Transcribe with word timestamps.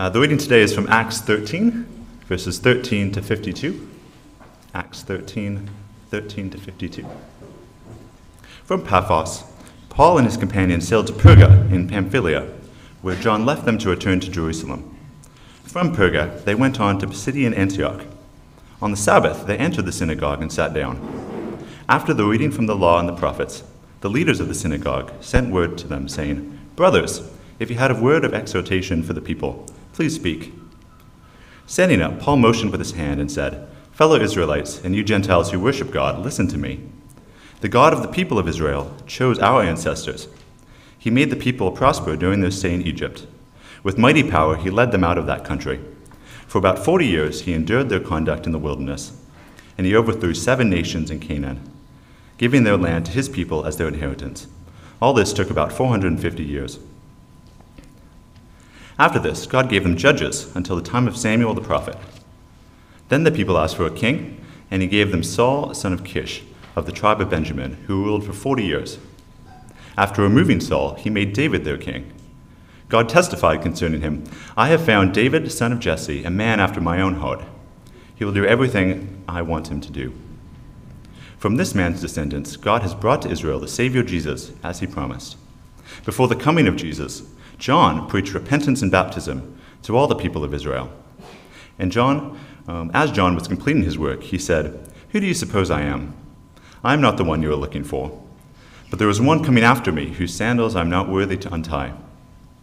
Uh, 0.00 0.08
the 0.08 0.18
reading 0.18 0.38
today 0.38 0.62
is 0.62 0.74
from 0.74 0.88
Acts 0.88 1.20
13, 1.20 1.84
verses 2.24 2.58
13 2.58 3.12
to 3.12 3.20
52. 3.20 3.86
Acts 4.72 5.02
13, 5.02 5.68
13 6.08 6.48
to 6.48 6.56
52. 6.56 7.06
From 8.64 8.82
Paphos, 8.82 9.44
Paul 9.90 10.16
and 10.16 10.26
his 10.26 10.38
companions 10.38 10.88
sailed 10.88 11.06
to 11.08 11.12
Perga 11.12 11.70
in 11.70 11.86
Pamphylia, 11.86 12.48
where 13.02 13.14
John 13.16 13.44
left 13.44 13.66
them 13.66 13.76
to 13.76 13.90
return 13.90 14.20
to 14.20 14.30
Jerusalem. 14.30 14.96
From 15.64 15.94
Perga, 15.94 16.44
they 16.44 16.54
went 16.54 16.80
on 16.80 16.98
to 17.00 17.06
Pisidian 17.06 17.54
Antioch. 17.54 18.06
On 18.80 18.92
the 18.92 18.96
Sabbath, 18.96 19.46
they 19.46 19.58
entered 19.58 19.84
the 19.84 19.92
synagogue 19.92 20.40
and 20.40 20.50
sat 20.50 20.72
down. 20.72 21.66
After 21.90 22.14
the 22.14 22.24
reading 22.24 22.52
from 22.52 22.64
the 22.64 22.74
law 22.74 22.98
and 22.98 23.06
the 23.06 23.14
prophets, 23.14 23.64
the 24.00 24.08
leaders 24.08 24.40
of 24.40 24.48
the 24.48 24.54
synagogue 24.54 25.12
sent 25.20 25.52
word 25.52 25.76
to 25.76 25.86
them, 25.86 26.08
saying, 26.08 26.58
Brothers, 26.74 27.20
if 27.58 27.68
you 27.68 27.76
had 27.76 27.90
a 27.90 28.00
word 28.00 28.24
of 28.24 28.32
exhortation 28.32 29.02
for 29.02 29.12
the 29.12 29.20
people, 29.20 29.66
please 30.00 30.14
speak. 30.14 30.54
Standing 31.66 32.00
up, 32.00 32.20
Paul 32.20 32.38
motioned 32.38 32.70
with 32.70 32.80
his 32.80 32.92
hand 32.92 33.20
and 33.20 33.30
said, 33.30 33.68
Fellow 33.92 34.18
Israelites, 34.18 34.82
and 34.82 34.96
you 34.96 35.04
Gentiles 35.04 35.50
who 35.50 35.60
worship 35.60 35.90
God, 35.90 36.24
listen 36.24 36.48
to 36.48 36.56
me. 36.56 36.80
The 37.60 37.68
God 37.68 37.92
of 37.92 38.00
the 38.00 38.08
people 38.08 38.38
of 38.38 38.48
Israel 38.48 38.96
chose 39.06 39.38
our 39.40 39.62
ancestors. 39.62 40.26
He 40.98 41.10
made 41.10 41.28
the 41.28 41.36
people 41.36 41.70
prosper 41.70 42.16
during 42.16 42.40
their 42.40 42.50
stay 42.50 42.72
in 42.72 42.80
Egypt. 42.80 43.26
With 43.82 43.98
mighty 43.98 44.22
power, 44.22 44.56
he 44.56 44.70
led 44.70 44.90
them 44.90 45.04
out 45.04 45.18
of 45.18 45.26
that 45.26 45.44
country. 45.44 45.80
For 46.46 46.56
about 46.56 46.82
forty 46.82 47.06
years, 47.06 47.42
he 47.42 47.52
endured 47.52 47.90
their 47.90 48.00
conduct 48.00 48.46
in 48.46 48.52
the 48.52 48.58
wilderness, 48.58 49.12
and 49.76 49.86
he 49.86 49.94
overthrew 49.94 50.32
seven 50.32 50.70
nations 50.70 51.10
in 51.10 51.20
Canaan, 51.20 51.60
giving 52.38 52.64
their 52.64 52.78
land 52.78 53.04
to 53.04 53.12
his 53.12 53.28
people 53.28 53.66
as 53.66 53.76
their 53.76 53.88
inheritance. 53.88 54.46
All 55.02 55.12
this 55.12 55.34
took 55.34 55.50
about 55.50 55.74
450 55.74 56.42
years. 56.42 56.78
After 59.00 59.18
this, 59.18 59.46
God 59.46 59.70
gave 59.70 59.82
them 59.82 59.96
judges 59.96 60.54
until 60.54 60.76
the 60.76 60.82
time 60.82 61.08
of 61.08 61.16
Samuel 61.16 61.54
the 61.54 61.62
prophet. 61.62 61.96
Then 63.08 63.24
the 63.24 63.32
people 63.32 63.56
asked 63.56 63.76
for 63.76 63.86
a 63.86 63.90
king, 63.90 64.38
and 64.70 64.82
he 64.82 64.88
gave 64.88 65.10
them 65.10 65.22
Saul, 65.22 65.72
son 65.72 65.94
of 65.94 66.04
Kish, 66.04 66.42
of 66.76 66.84
the 66.84 66.92
tribe 66.92 67.18
of 67.18 67.30
Benjamin, 67.30 67.78
who 67.86 68.04
ruled 68.04 68.26
for 68.26 68.34
40 68.34 68.62
years. 68.62 68.98
After 69.96 70.20
removing 70.20 70.60
Saul, 70.60 70.96
he 70.96 71.08
made 71.08 71.32
David 71.32 71.64
their 71.64 71.78
king. 71.78 72.12
God 72.90 73.08
testified 73.08 73.62
concerning 73.62 74.02
him 74.02 74.24
I 74.54 74.68
have 74.68 74.84
found 74.84 75.14
David, 75.14 75.50
son 75.50 75.72
of 75.72 75.80
Jesse, 75.80 76.22
a 76.22 76.30
man 76.30 76.60
after 76.60 76.82
my 76.82 77.00
own 77.00 77.14
heart. 77.14 77.42
He 78.14 78.26
will 78.26 78.34
do 78.34 78.44
everything 78.44 79.24
I 79.26 79.40
want 79.40 79.68
him 79.68 79.80
to 79.80 79.90
do. 79.90 80.12
From 81.38 81.56
this 81.56 81.74
man's 81.74 82.02
descendants, 82.02 82.58
God 82.58 82.82
has 82.82 82.94
brought 82.94 83.22
to 83.22 83.30
Israel 83.30 83.60
the 83.60 83.66
Savior 83.66 84.02
Jesus, 84.02 84.52
as 84.62 84.80
he 84.80 84.86
promised. 84.86 85.38
Before 86.04 86.28
the 86.28 86.36
coming 86.36 86.68
of 86.68 86.76
Jesus, 86.76 87.22
John 87.60 88.08
preached 88.08 88.32
repentance 88.32 88.80
and 88.80 88.90
baptism 88.90 89.60
to 89.82 89.94
all 89.94 90.08
the 90.08 90.16
people 90.16 90.42
of 90.42 90.54
Israel. 90.54 90.90
And 91.78 91.92
John, 91.92 92.40
um, 92.66 92.90
as 92.94 93.12
John 93.12 93.34
was 93.34 93.46
completing 93.46 93.82
his 93.82 93.98
work, 93.98 94.22
he 94.22 94.38
said, 94.38 94.90
Who 95.10 95.20
do 95.20 95.26
you 95.26 95.34
suppose 95.34 95.70
I 95.70 95.82
am? 95.82 96.16
I 96.82 96.94
am 96.94 97.02
not 97.02 97.18
the 97.18 97.24
one 97.24 97.42
you 97.42 97.52
are 97.52 97.56
looking 97.56 97.84
for. 97.84 98.18
But 98.88 98.98
there 98.98 99.10
is 99.10 99.20
one 99.20 99.44
coming 99.44 99.62
after 99.62 99.92
me, 99.92 100.08
whose 100.08 100.34
sandals 100.34 100.74
I 100.74 100.80
am 100.80 100.88
not 100.88 101.10
worthy 101.10 101.36
to 101.36 101.52
untie. 101.52 101.92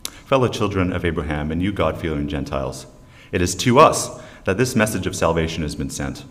Fellow 0.04 0.48
children 0.48 0.92
of 0.92 1.06
Abraham, 1.06 1.52
and 1.52 1.62
you 1.62 1.72
God 1.72 2.02
fearing 2.02 2.28
Gentiles, 2.28 2.88
it 3.32 3.42
is 3.42 3.54
to 3.56 3.78
us 3.78 4.20
that 4.46 4.58
this 4.58 4.76
message 4.76 5.06
of 5.06 5.16
salvation 5.16 5.62
has 5.62 5.76
been 5.76 5.92
sent. 5.92 6.26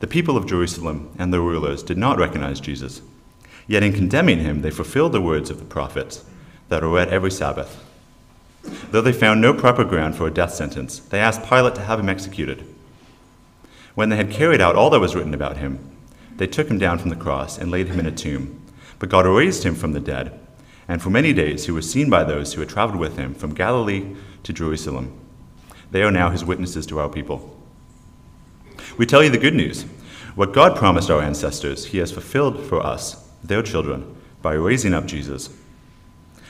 The 0.00 0.08
people 0.08 0.36
of 0.36 0.46
Jerusalem 0.46 1.10
and 1.18 1.32
the 1.32 1.40
rulers 1.40 1.84
did 1.84 1.98
not 1.98 2.18
recognize 2.18 2.60
Jesus. 2.60 3.00
Yet 3.68 3.84
in 3.84 3.92
condemning 3.92 4.40
him, 4.40 4.62
they 4.62 4.70
fulfilled 4.72 5.12
the 5.12 5.20
words 5.20 5.50
of 5.50 5.60
the 5.60 5.64
prophets 5.64 6.24
that 6.68 6.82
are 6.82 6.88
read 6.88 7.08
every 7.08 7.30
Sabbath. 7.30 7.82
Though 8.90 9.00
they 9.00 9.12
found 9.12 9.40
no 9.40 9.54
proper 9.54 9.84
ground 9.84 10.16
for 10.16 10.26
a 10.26 10.32
death 10.32 10.54
sentence, 10.54 10.98
they 10.98 11.20
asked 11.20 11.48
Pilate 11.48 11.74
to 11.76 11.82
have 11.82 12.00
him 12.00 12.08
executed. 12.08 12.64
When 13.94 14.08
they 14.08 14.16
had 14.16 14.30
carried 14.30 14.60
out 14.60 14.76
all 14.76 14.90
that 14.90 15.00
was 15.00 15.14
written 15.14 15.34
about 15.34 15.58
him, 15.58 15.78
they 16.36 16.46
took 16.46 16.68
him 16.68 16.78
down 16.78 16.98
from 16.98 17.10
the 17.10 17.16
cross 17.16 17.58
and 17.58 17.70
laid 17.70 17.88
him 17.88 18.00
in 18.00 18.06
a 18.06 18.10
tomb. 18.10 18.60
But 18.98 19.08
God 19.08 19.26
raised 19.26 19.62
him 19.62 19.74
from 19.74 19.92
the 19.92 20.00
dead, 20.00 20.38
and 20.88 21.00
for 21.00 21.10
many 21.10 21.32
days 21.32 21.66
he 21.66 21.70
was 21.70 21.90
seen 21.90 22.10
by 22.10 22.24
those 22.24 22.52
who 22.52 22.60
had 22.60 22.68
traveled 22.68 22.98
with 22.98 23.16
him 23.16 23.34
from 23.34 23.54
Galilee 23.54 24.16
to 24.42 24.52
Jerusalem. 24.52 25.18
They 25.90 26.02
are 26.02 26.10
now 26.10 26.30
his 26.30 26.44
witnesses 26.44 26.86
to 26.86 26.98
our 26.98 27.08
people. 27.08 27.52
We 28.98 29.06
tell 29.06 29.22
you 29.22 29.30
the 29.30 29.38
good 29.38 29.54
news. 29.54 29.82
What 30.34 30.52
God 30.52 30.76
promised 30.76 31.10
our 31.10 31.22
ancestors, 31.22 31.86
he 31.86 31.98
has 31.98 32.12
fulfilled 32.12 32.64
for 32.66 32.84
us, 32.84 33.26
their 33.42 33.62
children, 33.62 34.16
by 34.42 34.52
raising 34.52 34.92
up 34.92 35.06
Jesus 35.06 35.48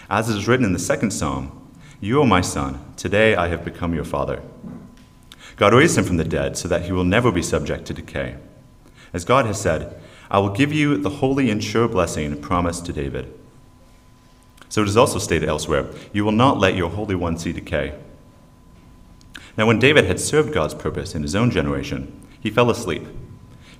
as 0.08 0.30
it 0.30 0.36
is 0.36 0.46
written 0.46 0.64
in 0.64 0.72
the 0.72 0.78
second 0.78 1.10
psalm, 1.10 1.70
You 2.00 2.20
are 2.22 2.26
my 2.26 2.40
son, 2.40 2.80
today 2.96 3.34
I 3.34 3.48
have 3.48 3.64
become 3.64 3.94
your 3.94 4.04
father. 4.04 4.42
God 5.56 5.72
raised 5.72 5.96
him 5.96 6.04
from 6.04 6.18
the 6.18 6.24
dead 6.24 6.56
so 6.56 6.68
that 6.68 6.82
he 6.82 6.92
will 6.92 7.04
never 7.04 7.32
be 7.32 7.42
subject 7.42 7.86
to 7.86 7.94
decay. 7.94 8.36
As 9.12 9.24
God 9.24 9.46
has 9.46 9.60
said, 9.60 9.98
I 10.30 10.38
will 10.38 10.50
give 10.50 10.72
you 10.72 10.96
the 10.98 11.10
holy 11.10 11.50
and 11.50 11.62
sure 11.62 11.88
blessing 11.88 12.40
promised 12.40 12.84
to 12.86 12.92
David. 12.92 13.32
So 14.68 14.82
it 14.82 14.88
is 14.88 14.96
also 14.96 15.18
stated 15.18 15.48
elsewhere, 15.48 15.86
You 16.12 16.24
will 16.24 16.32
not 16.32 16.58
let 16.58 16.76
your 16.76 16.90
Holy 16.90 17.14
One 17.14 17.38
see 17.38 17.52
decay. 17.52 17.94
Now, 19.56 19.66
when 19.66 19.78
David 19.78 20.04
had 20.04 20.20
served 20.20 20.52
God's 20.52 20.74
purpose 20.74 21.14
in 21.14 21.22
his 21.22 21.34
own 21.34 21.50
generation, 21.50 22.12
he 22.38 22.50
fell 22.50 22.70
asleep. 22.70 23.06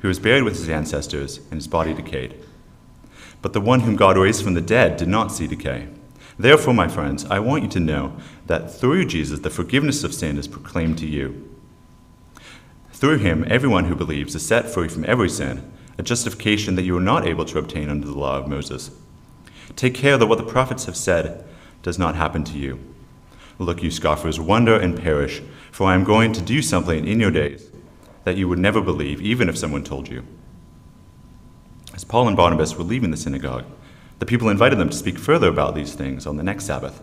He 0.00 0.06
was 0.06 0.18
buried 0.18 0.44
with 0.44 0.56
his 0.56 0.68
ancestors, 0.68 1.38
and 1.50 1.54
his 1.54 1.68
body 1.68 1.92
decayed. 1.92 2.34
But 3.42 3.52
the 3.52 3.60
one 3.60 3.80
whom 3.80 3.96
God 3.96 4.16
raised 4.16 4.42
from 4.42 4.54
the 4.54 4.60
dead 4.60 4.96
did 4.96 5.08
not 5.08 5.32
see 5.32 5.46
decay. 5.46 5.88
Therefore, 6.38 6.74
my 6.74 6.88
friends, 6.88 7.24
I 7.26 7.38
want 7.38 7.62
you 7.62 7.68
to 7.70 7.80
know 7.80 8.16
that 8.46 8.72
through 8.72 9.06
Jesus, 9.06 9.40
the 9.40 9.50
forgiveness 9.50 10.04
of 10.04 10.14
sin 10.14 10.36
is 10.36 10.46
proclaimed 10.46 10.98
to 10.98 11.06
you. 11.06 11.50
Through 12.92 13.18
him, 13.18 13.44
everyone 13.48 13.86
who 13.86 13.94
believes 13.94 14.34
is 14.34 14.46
set 14.46 14.68
free 14.68 14.88
from 14.88 15.04
every 15.06 15.28
sin, 15.28 15.70
a 15.98 16.02
justification 16.02 16.74
that 16.74 16.82
you 16.84 16.96
are 16.96 17.00
not 17.00 17.26
able 17.26 17.44
to 17.46 17.58
obtain 17.58 17.88
under 17.88 18.06
the 18.06 18.18
law 18.18 18.38
of 18.38 18.48
Moses. 18.48 18.90
Take 19.76 19.94
care 19.94 20.18
that 20.18 20.26
what 20.26 20.38
the 20.38 20.44
prophets 20.44 20.84
have 20.84 20.96
said 20.96 21.44
does 21.82 21.98
not 21.98 22.16
happen 22.16 22.44
to 22.44 22.58
you. 22.58 22.78
Look, 23.58 23.82
you 23.82 23.90
scoffers, 23.90 24.38
wonder 24.38 24.78
and 24.78 25.00
perish, 25.00 25.42
for 25.72 25.86
I 25.86 25.94
am 25.94 26.04
going 26.04 26.32
to 26.32 26.42
do 26.42 26.60
something 26.60 27.06
in 27.06 27.20
your 27.20 27.30
days 27.30 27.70
that 28.24 28.36
you 28.36 28.48
would 28.48 28.58
never 28.58 28.80
believe, 28.80 29.22
even 29.22 29.48
if 29.48 29.56
someone 29.56 29.84
told 29.84 30.08
you. 30.08 30.24
As 31.94 32.04
Paul 32.04 32.28
and 32.28 32.36
Barnabas 32.36 32.76
were 32.76 32.84
leaving 32.84 33.10
the 33.10 33.16
synagogue, 33.16 33.64
the 34.18 34.26
people 34.26 34.48
invited 34.48 34.78
them 34.78 34.90
to 34.90 34.96
speak 34.96 35.18
further 35.18 35.48
about 35.48 35.74
these 35.74 35.94
things 35.94 36.26
on 36.26 36.36
the 36.36 36.42
next 36.42 36.64
Sabbath. 36.64 37.02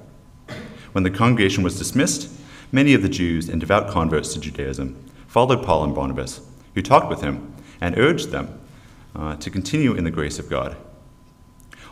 When 0.94 1.03
the 1.03 1.09
congregation 1.09 1.63
was 1.63 1.78
dismissed, 1.78 2.29
many 2.72 2.94
of 2.94 3.01
the 3.01 3.09
Jews 3.09 3.50
and 3.50 3.59
devout 3.59 3.90
converts 3.90 4.34
to 4.34 4.40
Judaism 4.40 5.03
followed 5.28 5.63
Paul 5.63 5.84
and 5.84 5.96
Barnabas, 5.96 6.41
who 6.75 6.81
talked 6.81 7.09
with 7.09 7.22
him 7.22 7.56
and 7.81 7.97
urged 7.97 8.31
them 8.31 8.59
uh, 9.16 9.35
to 9.38 9.50
continue 9.50 9.94
in 9.94 10.03
the 10.03 10.12
grace 10.12 10.40
of 10.40 10.50
God. 10.50 10.75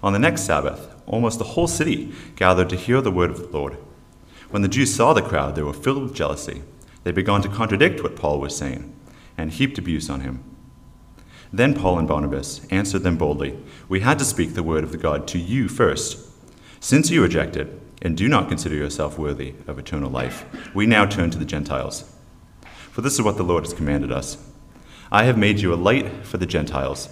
On 0.04 0.14
the 0.14 0.20
next 0.20 0.42
Sabbath, 0.42 0.96
almost 1.06 1.38
the 1.38 1.46
whole 1.46 1.68
city 1.68 2.12
gathered 2.36 2.70
to 2.70 2.76
hear 2.76 3.02
the 3.02 3.12
word 3.12 3.30
of 3.30 3.40
the 3.40 3.58
Lord. 3.58 3.78
When 4.50 4.62
the 4.62 4.68
Jews 4.68 4.94
saw 4.94 5.14
the 5.14 5.22
crowd, 5.22 5.56
they 5.56 5.64
were 5.64 5.74
filled 5.74 6.04
with 6.04 6.16
jealousy. 6.16 6.64
They 7.04 7.12
began 7.12 7.42
to 7.42 7.50
contradict 7.50 8.04
what 8.04 8.16
Paul 8.16 8.40
was 8.40 8.56
saying 8.56 8.94
and 9.38 9.52
heaped 9.52 9.78
abuse 9.78 10.10
on 10.10 10.22
him. 10.22 10.44
Then 11.54 11.74
Paul 11.74 12.00
and 12.00 12.08
Barnabas 12.08 12.66
answered 12.70 13.04
them 13.04 13.18
boldly 13.18 13.58
We 13.90 14.00
had 14.00 14.20
to 14.20 14.26
speak 14.26 14.54
the 14.54 14.64
word 14.64 14.84
of 14.84 14.92
the 14.92 14.98
God 14.98 15.28
to 15.30 15.40
you 15.40 15.68
first. 15.68 16.18
Since 16.80 17.10
you 17.10 17.22
rejected 17.22 17.80
and 18.02 18.18
do 18.18 18.28
not 18.28 18.50
consider 18.50 18.76
yourself 18.76 19.20
worthy 19.20 19.56
of 19.68 19.78
eternal 19.78 20.10
life, 20.10 20.46
we 20.74 20.86
now 20.86 21.06
turn 21.06 21.30
to 21.32 21.38
the 21.38 21.46
Gentiles. 21.46 22.16
For 22.92 23.02
this 23.02 23.14
is 23.14 23.22
what 23.22 23.38
the 23.38 23.44
Lord 23.44 23.66
has 23.66 23.74
commanded 23.74 24.12
us 24.12 24.38
I 25.12 25.26
have 25.26 25.38
made 25.38 25.60
you 25.60 25.74
a 25.74 25.76
light 25.76 26.26
for 26.26 26.38
the 26.38 26.46
Gentiles, 26.46 27.10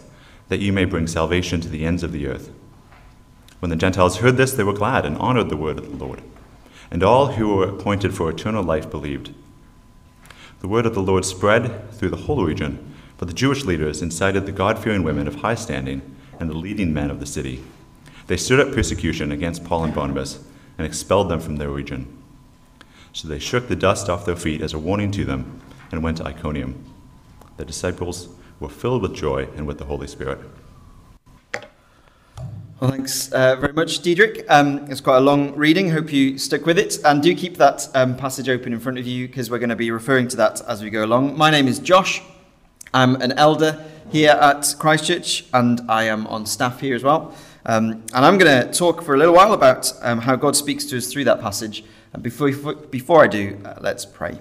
that 0.48 0.62
you 0.62 0.72
may 0.72 0.86
bring 0.86 1.06
salvation 1.06 1.60
to 1.62 1.68
the 1.68 1.86
ends 1.86 2.02
of 2.02 2.14
the 2.14 2.28
earth. 2.28 2.50
When 3.60 3.70
the 3.70 3.76
Gentiles 3.76 4.20
heard 4.20 4.38
this, 4.38 4.54
they 4.54 4.64
were 4.64 4.72
glad 4.72 5.06
and 5.06 5.18
honored 5.18 5.50
the 5.50 5.58
word 5.58 5.78
of 5.78 5.90
the 5.90 6.06
Lord. 6.06 6.22
And 6.90 7.04
all 7.04 7.34
who 7.34 7.54
were 7.54 7.68
appointed 7.68 8.14
for 8.14 8.30
eternal 8.30 8.64
life 8.64 8.90
believed. 8.90 9.34
The 10.62 10.70
word 10.70 10.86
of 10.86 10.96
the 10.96 11.04
Lord 11.04 11.26
spread 11.26 11.92
through 11.92 12.10
the 12.10 12.16
whole 12.16 12.46
region 12.46 12.90
but 13.20 13.28
the 13.28 13.34
Jewish 13.34 13.66
leaders 13.66 14.02
incited 14.02 14.46
the 14.46 14.54
God 14.54 14.80
fearing 14.80 15.04
women 15.04 15.28
of 15.28 15.36
high 15.36 15.56
standing 15.56 16.02
and 16.40 16.50
the 16.50 16.58
leading 16.58 16.94
men 16.94 17.12
of 17.12 17.20
the 17.20 17.26
city. 17.26 17.62
They 18.28 18.38
stood 18.38 18.62
up 18.62 18.74
persecution 18.74 19.32
against 19.34 19.66
Paul 19.66 19.84
and 19.84 19.94
Barnabas 19.94 20.40
and 20.78 20.88
expelled 20.88 21.30
them 21.30 21.42
from 21.42 21.58
their 21.58 21.70
region. 21.70 22.08
So 23.12 23.28
they 23.28 23.40
shook 23.40 23.68
the 23.68 23.76
dust 23.76 24.10
off 24.10 24.26
their 24.26 24.38
feet 24.38 24.62
as 24.62 24.74
a 24.74 24.80
warning 24.80 25.12
to 25.12 25.26
them 25.26 25.62
and 25.92 26.02
went 26.02 26.18
to 26.18 26.26
Iconium. 26.26 26.82
The 27.58 27.66
disciples 27.66 28.30
were 28.62 28.70
filled 28.70 29.02
with 29.02 29.16
joy 29.16 29.50
and 29.58 29.68
with 29.68 29.80
the 29.80 29.86
Holy 29.86 30.08
Spirit. 30.08 30.40
Well, 32.80 32.92
thanks 32.92 33.30
uh, 33.34 33.58
very 33.58 33.74
much, 33.74 34.00
Diedrich. 34.00 34.46
Um, 34.48 34.90
it's 34.90 35.02
quite 35.02 35.18
a 35.18 35.22
long 35.22 35.54
reading. 35.56 35.90
Hope 35.90 36.14
you 36.14 36.38
stick 36.38 36.66
with 36.66 36.80
it. 36.80 37.00
And 37.04 37.22
do 37.22 37.36
keep 37.36 37.58
that 37.58 37.90
um, 37.94 38.16
passage 38.16 38.48
open 38.48 38.72
in 38.72 38.80
front 38.80 38.98
of 38.98 39.06
you 39.06 39.28
because 39.28 39.52
we're 39.52 39.60
going 39.60 39.70
to 39.70 39.76
be 39.76 39.92
referring 39.92 40.30
to 40.30 40.38
that 40.38 40.62
as 40.62 40.82
we 40.82 40.90
go 40.90 41.04
along. 41.04 41.38
My 41.38 41.50
name 41.50 41.68
is 41.68 41.80
Josh. 41.80 42.22
I'm 42.94 43.16
an 43.22 43.34
elder 43.34 43.86
here 44.12 44.32
at 44.32 44.74
Christchurch, 44.80 45.46
and 45.54 45.82
I 45.90 46.06
am 46.06 46.26
on 46.28 46.46
staff 46.48 46.80
here 46.80 46.96
as 46.96 47.04
well. 47.04 47.36
Um, 47.66 48.04
and 48.14 48.26
I'm 48.26 48.38
going 48.40 48.66
to 48.66 48.74
talk 48.74 49.04
for 49.04 49.14
a 49.14 49.18
little 49.18 49.36
while 49.36 49.54
about 49.54 49.94
um, 50.02 50.22
how 50.22 50.36
God 50.36 50.56
speaks 50.56 50.86
to 50.86 50.98
us 50.98 51.12
through 51.12 51.26
that 51.26 51.40
passage, 51.40 51.84
And 52.14 52.24
before, 52.24 52.52
before 52.74 53.24
I 53.24 53.28
do, 53.28 53.60
uh, 53.64 53.76
let's 53.80 54.06
pray. 54.06 54.40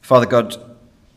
Father 0.00 0.26
God, 0.26 0.56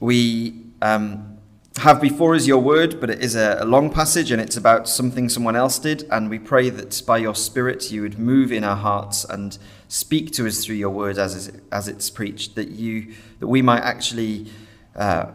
we 0.02 0.66
um, 0.82 1.38
have 1.78 2.02
before 2.02 2.36
us 2.36 2.46
your 2.48 2.62
word, 2.62 3.00
but 3.00 3.10
it 3.10 3.22
is 3.22 3.36
a, 3.36 3.60
a, 3.62 3.66
long 3.66 3.90
passage 3.90 4.32
and 4.32 4.42
it's 4.42 4.58
about 4.58 4.90
something 4.90 5.30
someone 5.30 5.56
else 5.56 5.80
did. 5.80 6.06
And 6.12 6.30
we 6.30 6.40
pray 6.40 6.70
that 6.72 7.02
by 7.06 7.20
your 7.20 7.36
Spirit 7.36 7.92
you 7.92 8.02
would 8.02 8.20
move 8.20 8.52
in 8.52 8.64
our 8.64 8.76
hearts 8.76 9.24
and 9.24 9.58
speak 9.90 10.32
to 10.32 10.48
us 10.48 10.64
through 10.64 10.76
your 10.76 10.92
word 10.92 11.18
as, 11.18 11.52
as 11.72 11.88
it's 11.88 12.10
preached, 12.10 12.56
that, 12.56 12.70
you, 12.70 13.14
that 13.40 13.48
we 13.48 13.62
might 13.62 13.82
actually 13.82 14.48
uh, 14.96 15.26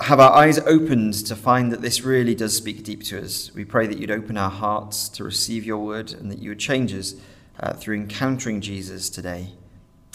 have 0.00 0.20
our 0.20 0.32
eyes 0.32 0.58
opened 0.60 1.14
to 1.14 1.34
find 1.34 1.72
that 1.72 1.80
this 1.80 2.02
really 2.02 2.34
does 2.34 2.56
speak 2.56 2.84
deep 2.84 3.02
to 3.04 3.20
us. 3.20 3.52
We 3.54 3.64
pray 3.64 3.86
that 3.86 3.98
you'd 3.98 4.10
open 4.10 4.36
our 4.36 4.50
hearts 4.50 5.08
to 5.10 5.24
receive 5.24 5.64
your 5.64 5.78
word 5.78 6.12
and 6.12 6.30
that 6.30 6.38
you 6.38 6.50
would 6.50 6.58
change 6.58 6.92
us 6.92 7.14
uh, 7.58 7.72
through 7.72 7.96
encountering 7.96 8.60
Jesus 8.60 9.08
today. 9.08 9.48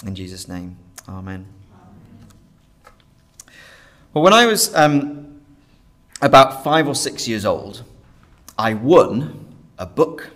In 0.06 0.14
Jesus' 0.14 0.48
name, 0.48 0.78
amen. 1.10 1.48
Well, 4.14 4.24
when 4.24 4.34
I 4.34 4.46
was 4.46 4.74
um, 4.76 5.42
about 6.22 6.64
five 6.64 6.88
or 6.88 6.96
six 6.96 7.28
years 7.28 7.46
old, 7.46 7.84
I 8.58 8.74
won 8.76 9.56
a 9.78 9.86
book. 9.86 10.32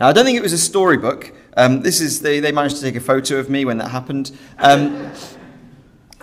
Now, 0.00 0.08
I 0.08 0.12
don't 0.12 0.24
think 0.24 0.38
it 0.38 0.42
was 0.42 0.52
a 0.52 0.58
storybook. 0.58 1.32
Um, 1.56 1.82
this 1.82 2.00
is 2.00 2.20
they, 2.20 2.40
they 2.40 2.52
managed 2.52 2.76
to 2.76 2.82
take 2.82 2.96
a 2.96 3.00
photo 3.00 3.38
of 3.38 3.48
me 3.48 3.64
when 3.64 3.78
that 3.78 3.90
happened. 3.90 4.32
Um, 4.58 5.12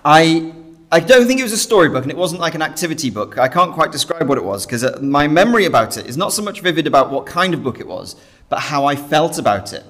I 0.03 0.53
I 0.91 0.99
don't 0.99 1.25
think 1.25 1.39
it 1.39 1.43
was 1.43 1.53
a 1.53 1.57
storybook, 1.57 2.03
and 2.03 2.11
it 2.11 2.17
wasn't 2.17 2.41
like 2.41 2.53
an 2.53 2.61
activity 2.61 3.09
book. 3.09 3.37
I 3.37 3.47
can't 3.47 3.73
quite 3.73 3.91
describe 3.93 4.27
what 4.27 4.37
it 4.37 4.43
was 4.43 4.65
because 4.65 4.83
uh, 4.83 4.99
my 5.01 5.27
memory 5.27 5.65
about 5.65 5.95
it 5.95 6.05
is 6.05 6.17
not 6.17 6.33
so 6.33 6.41
much 6.41 6.59
vivid 6.59 6.85
about 6.85 7.11
what 7.11 7.25
kind 7.25 7.53
of 7.53 7.63
book 7.63 7.79
it 7.79 7.87
was, 7.87 8.17
but 8.49 8.59
how 8.59 8.85
I 8.85 8.97
felt 8.97 9.39
about 9.39 9.71
it. 9.71 9.85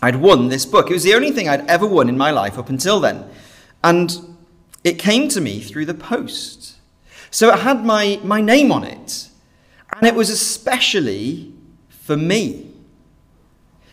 I'd 0.00 0.16
won 0.16 0.48
this 0.48 0.66
book. 0.66 0.90
It 0.90 0.92
was 0.92 1.02
the 1.02 1.14
only 1.14 1.32
thing 1.32 1.48
I'd 1.48 1.66
ever 1.66 1.86
won 1.86 2.08
in 2.08 2.18
my 2.18 2.30
life 2.30 2.58
up 2.58 2.68
until 2.68 3.00
then. 3.00 3.24
And 3.82 4.36
it 4.84 4.98
came 4.98 5.28
to 5.30 5.40
me 5.40 5.60
through 5.60 5.86
the 5.86 5.94
post. 5.94 6.76
So 7.30 7.52
it 7.52 7.60
had 7.60 7.84
my, 7.84 8.20
my 8.22 8.40
name 8.40 8.70
on 8.70 8.84
it. 8.84 9.30
And 9.96 10.06
it 10.06 10.14
was 10.14 10.28
especially 10.28 11.54
for 11.88 12.16
me. 12.16 12.73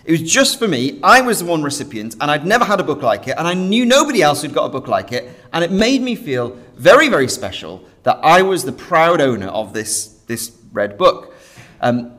It 0.03 0.11
was 0.11 0.21
just 0.21 0.57
for 0.57 0.67
me. 0.67 0.99
I 1.03 1.21
was 1.21 1.39
the 1.39 1.45
one 1.45 1.61
recipient, 1.61 2.15
and 2.19 2.31
I'd 2.31 2.45
never 2.45 2.65
had 2.65 2.79
a 2.79 2.83
book 2.83 3.01
like 3.01 3.27
it, 3.27 3.35
and 3.37 3.47
I 3.47 3.53
knew 3.53 3.85
nobody 3.85 4.21
else 4.21 4.41
who'd 4.41 4.53
got 4.53 4.65
a 4.65 4.69
book 4.69 4.87
like 4.87 5.11
it, 5.11 5.29
and 5.53 5.63
it 5.63 5.71
made 5.71 6.01
me 6.01 6.15
feel 6.15 6.57
very, 6.75 7.07
very 7.07 7.27
special 7.27 7.83
that 8.03 8.19
I 8.23 8.41
was 8.41 8.63
the 8.63 8.71
proud 8.71 9.21
owner 9.21 9.47
of 9.47 9.73
this, 9.73 10.07
this 10.25 10.57
red 10.73 10.97
book. 10.97 11.35
Um, 11.81 12.13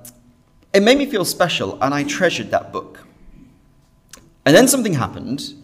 it 0.72 0.82
made 0.82 0.96
me 0.96 1.06
feel 1.06 1.24
special, 1.24 1.82
and 1.82 1.92
I 1.92 2.04
treasured 2.04 2.50
that 2.52 2.72
book. 2.72 3.00
And 4.44 4.54
then 4.56 4.68
something 4.68 4.94
happened 4.94 5.54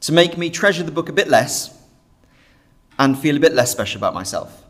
to 0.00 0.12
make 0.12 0.38
me 0.38 0.50
treasure 0.50 0.82
the 0.82 0.90
book 0.90 1.08
a 1.08 1.12
bit 1.12 1.28
less 1.28 1.76
and 2.98 3.18
feel 3.18 3.36
a 3.36 3.40
bit 3.40 3.54
less 3.54 3.70
special 3.70 3.98
about 3.98 4.14
myself. 4.14 4.64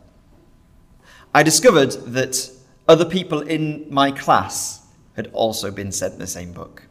I 1.35 1.43
discovered 1.43 1.93
that 2.13 2.51
other 2.89 3.05
people 3.05 3.41
in 3.41 3.87
my 3.91 4.11
class 4.11 4.87
had 5.15 5.31
also 5.33 5.71
been 5.71 5.93
sent 5.93 6.19
the 6.19 6.27
same 6.27 6.53
book. 6.53 6.88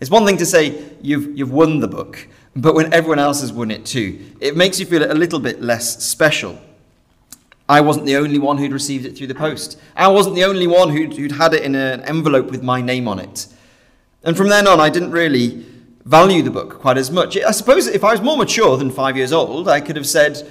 It's 0.00 0.10
one 0.10 0.26
thing 0.26 0.36
to 0.38 0.46
say 0.46 0.92
you've, 1.00 1.38
you've 1.38 1.52
won 1.52 1.80
the 1.80 1.88
book, 1.88 2.28
but 2.54 2.74
when 2.74 2.92
everyone 2.92 3.18
else 3.18 3.40
has 3.40 3.52
won 3.52 3.70
it 3.70 3.86
too, 3.86 4.18
it 4.40 4.56
makes 4.56 4.78
you 4.78 4.86
feel 4.86 5.10
a 5.10 5.14
little 5.14 5.40
bit 5.40 5.62
less 5.62 6.04
special. 6.04 6.58
I 7.68 7.80
wasn't 7.80 8.06
the 8.06 8.16
only 8.16 8.38
one 8.38 8.58
who'd 8.58 8.72
received 8.72 9.06
it 9.06 9.16
through 9.16 9.26
the 9.26 9.34
post. 9.34 9.78
I 9.96 10.08
wasn't 10.08 10.36
the 10.36 10.44
only 10.44 10.66
one 10.66 10.90
who'd, 10.90 11.14
who'd 11.14 11.32
had 11.32 11.52
it 11.54 11.62
in 11.62 11.74
an 11.74 12.02
envelope 12.02 12.50
with 12.50 12.62
my 12.62 12.80
name 12.80 13.08
on 13.08 13.18
it. 13.18 13.48
And 14.22 14.36
from 14.36 14.48
then 14.48 14.68
on, 14.68 14.80
I 14.80 14.90
didn't 14.90 15.10
really 15.10 15.64
value 16.04 16.42
the 16.42 16.50
book 16.50 16.78
quite 16.80 16.96
as 16.96 17.10
much. 17.10 17.36
I 17.36 17.50
suppose 17.50 17.86
if 17.88 18.04
I 18.04 18.12
was 18.12 18.20
more 18.20 18.36
mature 18.36 18.76
than 18.76 18.90
five 18.90 19.16
years 19.16 19.32
old, 19.32 19.68
I 19.68 19.80
could 19.80 19.96
have 19.96 20.06
said, 20.06 20.48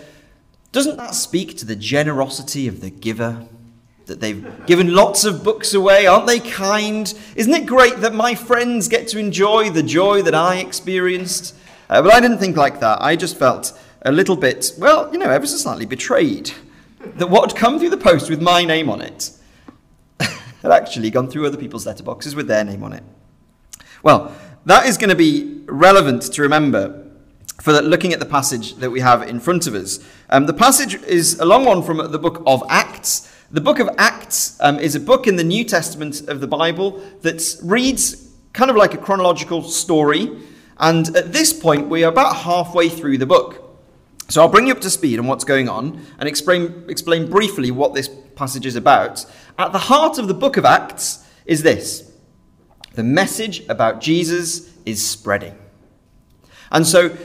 Doesn't 0.72 0.98
that 0.98 1.16
speak 1.16 1.58
to 1.58 1.66
the 1.66 1.76
generosity 1.76 2.68
of 2.68 2.82
the 2.82 2.90
giver? 2.90 3.48
That 4.06 4.20
they've 4.20 4.66
given 4.66 4.94
lots 4.94 5.26
of 5.26 5.44
books 5.44 5.74
away. 5.74 6.06
Aren't 6.06 6.28
they 6.28 6.40
kind? 6.40 7.14
Isn't 7.36 7.54
it 7.54 7.66
great 7.66 7.98
that 7.98 8.14
my 8.14 8.36
friends 8.36 8.88
get 8.88 9.08
to 9.10 9.20
enjoy 9.20 9.70
the 9.70 9.84
joy 9.84 10.22
that 10.22 10.36
I 10.36 10.58
experienced? 10.58 11.56
Uh, 11.90 12.02
but 12.02 12.14
I 12.14 12.20
didn't 12.20 12.38
think 12.38 12.58
like 12.58 12.80
that. 12.80 13.02
I 13.02 13.16
just 13.16 13.38
felt 13.38 13.78
a 14.04 14.12
little 14.12 14.36
bit, 14.36 14.74
well, 14.78 15.12
you 15.12 15.18
know, 15.18 15.30
ever 15.30 15.48
so 15.48 15.58
slightly 15.58 15.86
betrayed 15.86 16.52
that 17.00 17.30
what 17.30 17.52
had 17.52 17.60
come 17.60 17.80
through 17.80 17.90
the 17.90 17.98
post 17.98 18.30
with 18.30 18.42
my 18.42 18.64
name 18.64 18.90
on 18.90 19.02
it 19.02 19.32
had 20.20 20.72
actually 20.72 21.10
gone 21.10 21.30
through 21.30 21.46
other 21.46 21.58
people's 21.58 21.86
letterboxes 21.86 22.36
with 22.36 22.48
their 22.48 22.64
name 22.64 22.84
on 22.84 22.94
it. 22.94 23.04
Well, 24.04 24.36
that 24.66 24.86
is 24.88 24.98
going 24.98 25.10
to 25.10 25.16
be 25.16 25.64
relevant 25.66 26.22
to 26.34 26.42
remember 26.42 27.06
for 27.62 27.74
looking 27.82 28.14
at 28.14 28.20
the 28.20 28.26
passage 28.26 28.76
that 28.76 28.92
we 28.92 29.00
have 29.00 29.24
in 29.24 29.40
front 29.40 29.66
of 29.66 29.74
us. 29.74 30.00
Um, 30.30 30.46
the 30.46 30.54
passage 30.54 30.96
is 31.04 31.40
a 31.40 31.46
long 31.46 31.66
one 31.66 31.82
from 31.82 31.98
the 32.12 32.20
book 32.20 32.44
of 32.46 32.64
Acts. 32.70 33.32
The 33.52 33.62
book 33.62 33.78
of 33.78 33.90
Acts 34.00 34.58
um, 34.60 34.80
is 34.80 34.96
a 34.96 35.00
book 35.00 35.28
in 35.28 35.36
the 35.36 35.44
New 35.44 35.64
Testament 35.64 36.28
of 36.28 36.40
the 36.40 36.48
Bible 36.48 37.00
that 37.22 37.44
reads 37.62 38.32
kind 38.54 38.72
of 38.72 38.76
like 38.76 38.96
a 38.96 38.98
chronological 38.98 39.62
story. 39.62 40.32
And 40.78 41.16
at 41.16 41.32
this 41.32 41.54
point, 41.54 41.88
we 41.88 42.04
are 42.04 42.12
about 42.12 42.38
halfway 42.38 42.90
through 42.90 43.20
the 43.20 43.28
book. 43.28 43.62
So 44.30 44.42
I'll 44.42 44.50
bring 44.50 44.66
you 44.66 44.74
up 44.74 44.82
to 44.82 44.90
speed 44.90 45.20
on 45.20 45.28
what's 45.28 45.44
going 45.44 45.70
on 45.70 46.04
and 46.18 46.28
explain, 46.28 46.86
explain 46.90 47.30
briefly 47.30 47.70
what 47.70 47.94
this 47.94 48.10
passage 48.36 48.66
is 48.66 48.76
about. 48.76 49.24
At 49.60 49.72
the 49.72 49.78
heart 49.78 50.18
of 50.18 50.28
the 50.28 50.34
book 50.34 50.58
of 50.58 50.66
Acts 50.66 51.24
is 51.46 51.62
this 51.62 52.12
the 52.96 53.04
message 53.04 53.68
about 53.68 54.02
Jesus 54.02 54.74
is 54.86 55.06
spreading. 55.06 55.56
And 56.72 56.88
so 56.88 57.16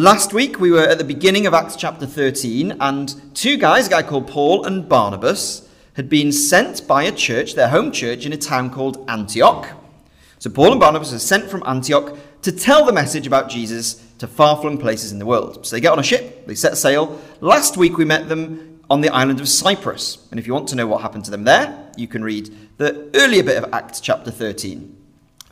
Last 0.00 0.32
week 0.32 0.58
we 0.58 0.70
were 0.70 0.86
at 0.86 0.96
the 0.96 1.04
beginning 1.04 1.46
of 1.46 1.52
Acts 1.52 1.76
chapter 1.76 2.06
13, 2.06 2.74
and 2.80 3.14
two 3.34 3.58
guys, 3.58 3.86
a 3.86 3.90
guy 3.90 4.02
called 4.02 4.28
Paul 4.28 4.64
and 4.64 4.88
Barnabas, 4.88 5.68
had 5.92 6.08
been 6.08 6.32
sent 6.32 6.86
by 6.86 7.02
a 7.02 7.12
church, 7.12 7.52
their 7.52 7.68
home 7.68 7.92
church, 7.92 8.24
in 8.24 8.32
a 8.32 8.38
town 8.38 8.70
called 8.70 9.04
Antioch. 9.10 9.68
So 10.38 10.48
Paul 10.48 10.70
and 10.70 10.80
Barnabas 10.80 11.12
are 11.12 11.18
sent 11.18 11.50
from 11.50 11.62
Antioch 11.66 12.16
to 12.40 12.50
tell 12.50 12.86
the 12.86 12.94
message 12.94 13.26
about 13.26 13.50
Jesus 13.50 14.02
to 14.16 14.26
far 14.26 14.58
flung 14.62 14.78
places 14.78 15.12
in 15.12 15.18
the 15.18 15.26
world. 15.26 15.66
So 15.66 15.76
they 15.76 15.82
get 15.82 15.92
on 15.92 15.98
a 15.98 16.02
ship, 16.02 16.46
they 16.46 16.54
set 16.54 16.78
sail. 16.78 17.20
Last 17.42 17.76
week 17.76 17.98
we 17.98 18.06
met 18.06 18.26
them 18.26 18.80
on 18.88 19.02
the 19.02 19.10
island 19.10 19.38
of 19.38 19.50
Cyprus. 19.50 20.26
And 20.30 20.40
if 20.40 20.46
you 20.46 20.54
want 20.54 20.68
to 20.68 20.76
know 20.76 20.86
what 20.86 21.02
happened 21.02 21.26
to 21.26 21.30
them 21.30 21.44
there, 21.44 21.90
you 21.98 22.08
can 22.08 22.24
read 22.24 22.48
the 22.78 23.10
earlier 23.14 23.42
bit 23.42 23.62
of 23.62 23.74
Acts 23.74 24.00
chapter 24.00 24.30
13. 24.30 24.96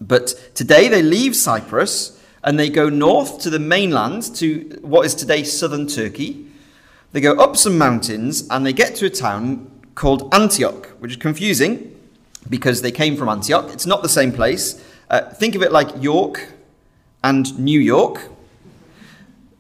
But 0.00 0.52
today 0.54 0.88
they 0.88 1.02
leave 1.02 1.36
Cyprus 1.36 2.17
and 2.48 2.58
they 2.58 2.70
go 2.70 2.88
north 2.88 3.40
to 3.40 3.50
the 3.50 3.58
mainland, 3.58 4.34
to 4.34 4.78
what 4.80 5.04
is 5.04 5.14
today 5.14 5.44
southern 5.44 5.86
Turkey. 5.86 6.46
They 7.12 7.20
go 7.20 7.34
up 7.34 7.58
some 7.58 7.76
mountains 7.76 8.48
and 8.48 8.64
they 8.64 8.72
get 8.72 8.94
to 8.96 9.04
a 9.04 9.10
town 9.10 9.70
called 9.94 10.32
Antioch, 10.32 10.86
which 10.98 11.10
is 11.10 11.16
confusing 11.18 11.94
because 12.48 12.80
they 12.80 12.90
came 12.90 13.18
from 13.18 13.28
Antioch. 13.28 13.68
It's 13.70 13.84
not 13.84 14.02
the 14.02 14.08
same 14.08 14.32
place. 14.32 14.82
Uh, 15.10 15.28
think 15.28 15.56
of 15.56 15.62
it 15.62 15.72
like 15.72 16.02
York 16.02 16.54
and 17.22 17.58
New 17.58 17.78
York. 17.78 18.22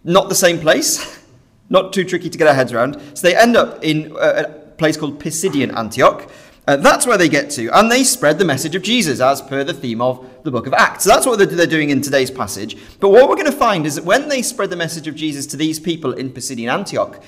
Not 0.02 0.30
the 0.30 0.34
same 0.34 0.58
place. 0.58 1.22
Not 1.68 1.92
too 1.92 2.04
tricky 2.04 2.30
to 2.30 2.38
get 2.38 2.48
our 2.48 2.54
heads 2.54 2.72
around. 2.72 2.98
So 3.12 3.28
they 3.28 3.36
end 3.36 3.54
up 3.54 3.84
in 3.84 4.16
a 4.18 4.44
place 4.78 4.96
called 4.96 5.20
Pisidian 5.20 5.76
Antioch, 5.76 6.30
uh, 6.68 6.76
that's 6.76 7.06
where 7.06 7.16
they 7.16 7.30
get 7.30 7.48
to, 7.48 7.70
and 7.70 7.90
they 7.90 8.04
spread 8.04 8.38
the 8.38 8.44
message 8.44 8.74
of 8.74 8.82
Jesus 8.82 9.20
as 9.20 9.40
per 9.40 9.64
the 9.64 9.72
theme 9.72 10.02
of 10.02 10.28
the 10.42 10.50
book 10.50 10.66
of 10.66 10.74
Acts. 10.74 11.04
So 11.04 11.10
that's 11.10 11.24
what 11.24 11.38
they're, 11.38 11.46
they're 11.46 11.66
doing 11.66 11.88
in 11.88 12.02
today's 12.02 12.30
passage. 12.30 12.76
But 13.00 13.08
what 13.08 13.26
we're 13.26 13.36
going 13.36 13.46
to 13.50 13.52
find 13.52 13.86
is 13.86 13.94
that 13.94 14.04
when 14.04 14.28
they 14.28 14.42
spread 14.42 14.68
the 14.68 14.76
message 14.76 15.08
of 15.08 15.14
Jesus 15.14 15.46
to 15.46 15.56
these 15.56 15.80
people 15.80 16.12
in 16.12 16.30
Pisidian 16.30 16.70
Antioch, 16.70 17.22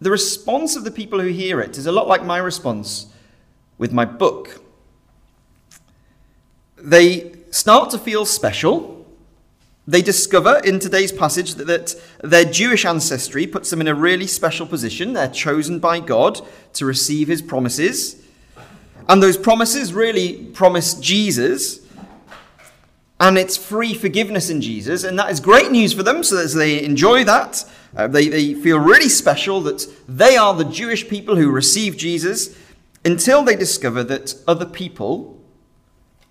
the 0.00 0.10
response 0.10 0.74
of 0.74 0.84
the 0.84 0.90
people 0.90 1.20
who 1.20 1.28
hear 1.28 1.60
it 1.60 1.76
is 1.76 1.84
a 1.84 1.92
lot 1.92 2.08
like 2.08 2.24
my 2.24 2.38
response 2.38 3.08
with 3.76 3.92
my 3.92 4.06
book. 4.06 4.58
They 6.78 7.34
start 7.50 7.90
to 7.90 7.98
feel 7.98 8.24
special. 8.24 8.93
They 9.86 10.00
discover 10.00 10.60
in 10.64 10.78
today's 10.78 11.12
passage 11.12 11.56
that, 11.56 11.66
that, 11.66 11.94
their 12.22 12.46
Jewish 12.46 12.86
ancestry 12.86 13.46
puts 13.46 13.68
them 13.68 13.82
in 13.82 13.88
a 13.88 13.94
really 13.94 14.26
special 14.26 14.66
position. 14.66 15.12
They're 15.12 15.28
chosen 15.28 15.78
by 15.78 16.00
God 16.00 16.40
to 16.74 16.86
receive 16.86 17.28
his 17.28 17.42
promises. 17.42 18.22
And 19.08 19.22
those 19.22 19.36
promises 19.36 19.92
really 19.92 20.44
promise 20.54 20.94
Jesus. 20.94 21.80
And 23.20 23.36
it's 23.36 23.58
free 23.58 23.92
forgiveness 23.92 24.48
in 24.48 24.62
Jesus. 24.62 25.04
And 25.04 25.18
that 25.18 25.30
is 25.30 25.40
great 25.40 25.70
news 25.70 25.92
for 25.92 26.02
them, 26.02 26.24
so 26.24 26.36
they 26.36 26.82
enjoy 26.82 27.24
that. 27.24 27.64
Uh, 27.94 28.08
they, 28.08 28.28
they 28.28 28.54
feel 28.54 28.78
really 28.78 29.10
special 29.10 29.60
that 29.60 29.86
they 30.08 30.36
are 30.36 30.54
the 30.54 30.64
Jewish 30.64 31.08
people 31.08 31.36
who 31.36 31.50
receive 31.50 31.96
Jesus 31.96 32.56
until 33.04 33.44
they 33.44 33.54
discover 33.54 34.02
that 34.04 34.34
other 34.48 34.64
people 34.64 35.38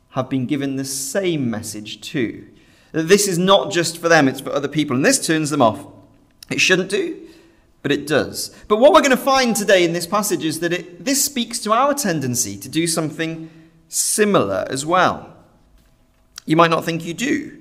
have 0.10 0.30
been 0.30 0.46
given 0.46 0.76
the 0.76 0.86
same 0.86 1.50
message 1.50 2.02
too. 2.02 2.48
This 2.94 3.28
is 3.28 3.40
not 3.40 3.72
just 3.72 3.98
for 3.98 4.08
them, 4.08 4.28
it's 4.28 4.40
for 4.40 4.52
other 4.52 4.68
people. 4.68 4.96
And 4.96 5.06
this 5.06 5.26
turns 5.26 5.50
them 5.50 5.62
off. 5.62 5.86
It 6.50 6.62
shouldn't 6.62 6.90
do, 6.90 7.28
but 7.82 7.92
it 7.92 8.06
does. 8.08 8.56
But 8.68 8.78
what 8.78 8.94
we're 8.94 9.02
going 9.02 9.12
to 9.12 9.18
find 9.18 9.56
today 9.56 9.84
in 9.84 9.94
this 9.94 10.06
passage 10.06 10.46
is 10.46 10.60
that 10.60 10.72
it, 10.72 11.04
this 11.04 11.26
speaks 11.26 11.60
to 11.60 11.74
our 11.74 11.94
tendency 11.96 12.56
to 12.58 12.70
do 12.70 12.86
something 12.86 13.50
similar 13.90 14.66
as 14.70 14.86
well. 14.86 15.36
You 16.46 16.56
might 16.56 16.70
not 16.70 16.86
think 16.86 17.04
you 17.04 17.14
do. 17.14 17.60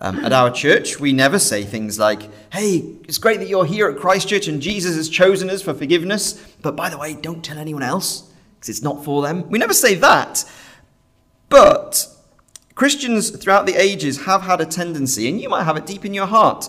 Um, 0.00 0.24
at 0.24 0.32
our 0.32 0.50
church, 0.50 0.98
we 0.98 1.12
never 1.12 1.38
say 1.38 1.62
things 1.62 1.96
like, 1.96 2.22
hey, 2.52 2.96
it's 3.04 3.18
great 3.18 3.38
that 3.38 3.48
you're 3.48 3.64
here 3.64 3.88
at 3.88 3.98
Christchurch 3.98 4.48
and 4.48 4.60
Jesus 4.60 4.96
has 4.96 5.08
chosen 5.08 5.48
us 5.48 5.62
for 5.62 5.74
forgiveness, 5.74 6.32
but 6.60 6.74
by 6.74 6.90
the 6.90 6.98
way, 6.98 7.14
don't 7.14 7.44
tell 7.44 7.56
anyone 7.56 7.84
else 7.84 8.28
because 8.56 8.68
it's 8.68 8.82
not 8.82 9.04
for 9.04 9.22
them. 9.22 9.48
We 9.48 9.60
never 9.60 9.74
say 9.74 9.94
that. 9.94 10.44
But 11.48 12.08
Christians 12.74 13.30
throughout 13.30 13.66
the 13.66 13.74
ages 13.74 14.24
have 14.24 14.42
had 14.42 14.60
a 14.60 14.66
tendency, 14.66 15.28
and 15.28 15.40
you 15.40 15.48
might 15.48 15.64
have 15.64 15.76
it 15.76 15.86
deep 15.86 16.04
in 16.04 16.14
your 16.14 16.26
heart, 16.26 16.68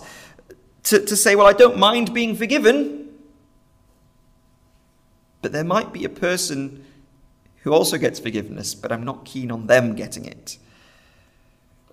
to, 0.84 0.98
to 1.04 1.16
say, 1.16 1.34
well, 1.34 1.46
I 1.46 1.52
don't 1.52 1.78
mind 1.78 2.12
being 2.12 2.34
forgiven, 2.36 3.08
but 5.40 5.52
there 5.52 5.64
might 5.64 5.92
be 5.92 6.04
a 6.04 6.10
person 6.10 6.84
who 7.62 7.72
also 7.72 7.96
gets 7.96 8.18
forgiveness, 8.18 8.74
but 8.74 8.92
I'm 8.92 9.04
not 9.04 9.24
keen 9.24 9.50
on 9.50 9.66
them 9.66 9.94
getting 9.94 10.26
it. 10.26 10.58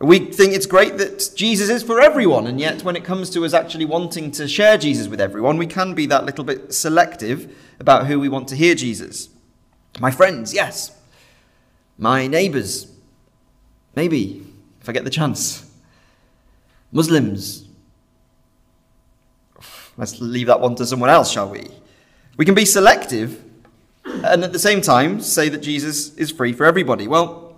We 0.02 0.20
think 0.20 0.54
it's 0.54 0.66
great 0.66 0.98
that 0.98 1.32
Jesus 1.36 1.70
is 1.70 1.84
for 1.84 2.02
everyone, 2.02 2.48
and 2.48 2.60
yet 2.60 2.84
when 2.84 2.96
it 2.96 3.06
comes 3.06 3.30
to 3.30 3.46
us 3.46 3.54
actually 3.54 3.86
wanting 3.86 4.32
to 4.32 4.48
share 4.48 4.78
Jesus 4.78 5.08
with 5.08 5.22
everyone, 5.22 5.58
we 5.58 5.68
can 5.68 5.94
be 5.94 6.06
that 6.08 6.26
little 6.26 6.44
bit 6.44 6.74
selective 6.74 7.56
about 7.80 8.08
who 8.08 8.20
we 8.20 8.28
want 8.28 8.48
to 8.50 8.56
hear 8.56 8.76
Jesus. 8.76 9.30
My 10.00 10.12
friends, 10.12 10.54
yes. 10.54 10.98
My 11.98 12.28
neighbours, 12.28 12.91
maybe, 13.96 14.46
if 14.82 14.90
I 14.90 14.92
get 14.92 15.04
the 15.04 15.10
chance. 15.10 15.70
Muslims. 16.92 17.68
Let's 19.98 20.20
leave 20.20 20.48
that 20.48 20.60
one 20.60 20.76
to 20.76 20.86
someone 20.86 21.10
else, 21.10 21.32
shall 21.32 21.50
we? 21.50 21.68
We 22.38 22.46
can 22.46 22.56
be 22.56 22.66
selective 22.66 23.44
and 24.06 24.44
at 24.44 24.52
the 24.52 24.60
same 24.60 24.82
time 24.82 25.22
say 25.22 25.50
that 25.50 25.60
Jesus 25.60 26.16
is 26.16 26.32
free 26.32 26.54
for 26.54 26.66
everybody. 26.66 27.08
Well, 27.08 27.56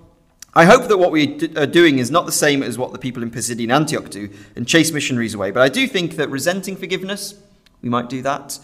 I 0.55 0.65
hope 0.65 0.87
that 0.87 0.97
what 0.97 1.11
we 1.11 1.49
are 1.55 1.65
doing 1.65 1.97
is 1.97 2.11
not 2.11 2.25
the 2.25 2.31
same 2.31 2.61
as 2.61 2.77
what 2.77 2.91
the 2.91 2.99
people 2.99 3.23
in 3.23 3.31
Pisidian 3.31 3.73
Antioch 3.73 4.09
do 4.09 4.29
and 4.55 4.67
chase 4.67 4.91
missionaries 4.91 5.33
away, 5.33 5.51
but 5.51 5.63
I 5.63 5.69
do 5.69 5.87
think 5.87 6.15
that 6.17 6.29
resenting 6.29 6.75
forgiveness, 6.75 7.35
we 7.81 7.89
might 7.89 8.07
do 8.07 8.21
that. 8.21 8.59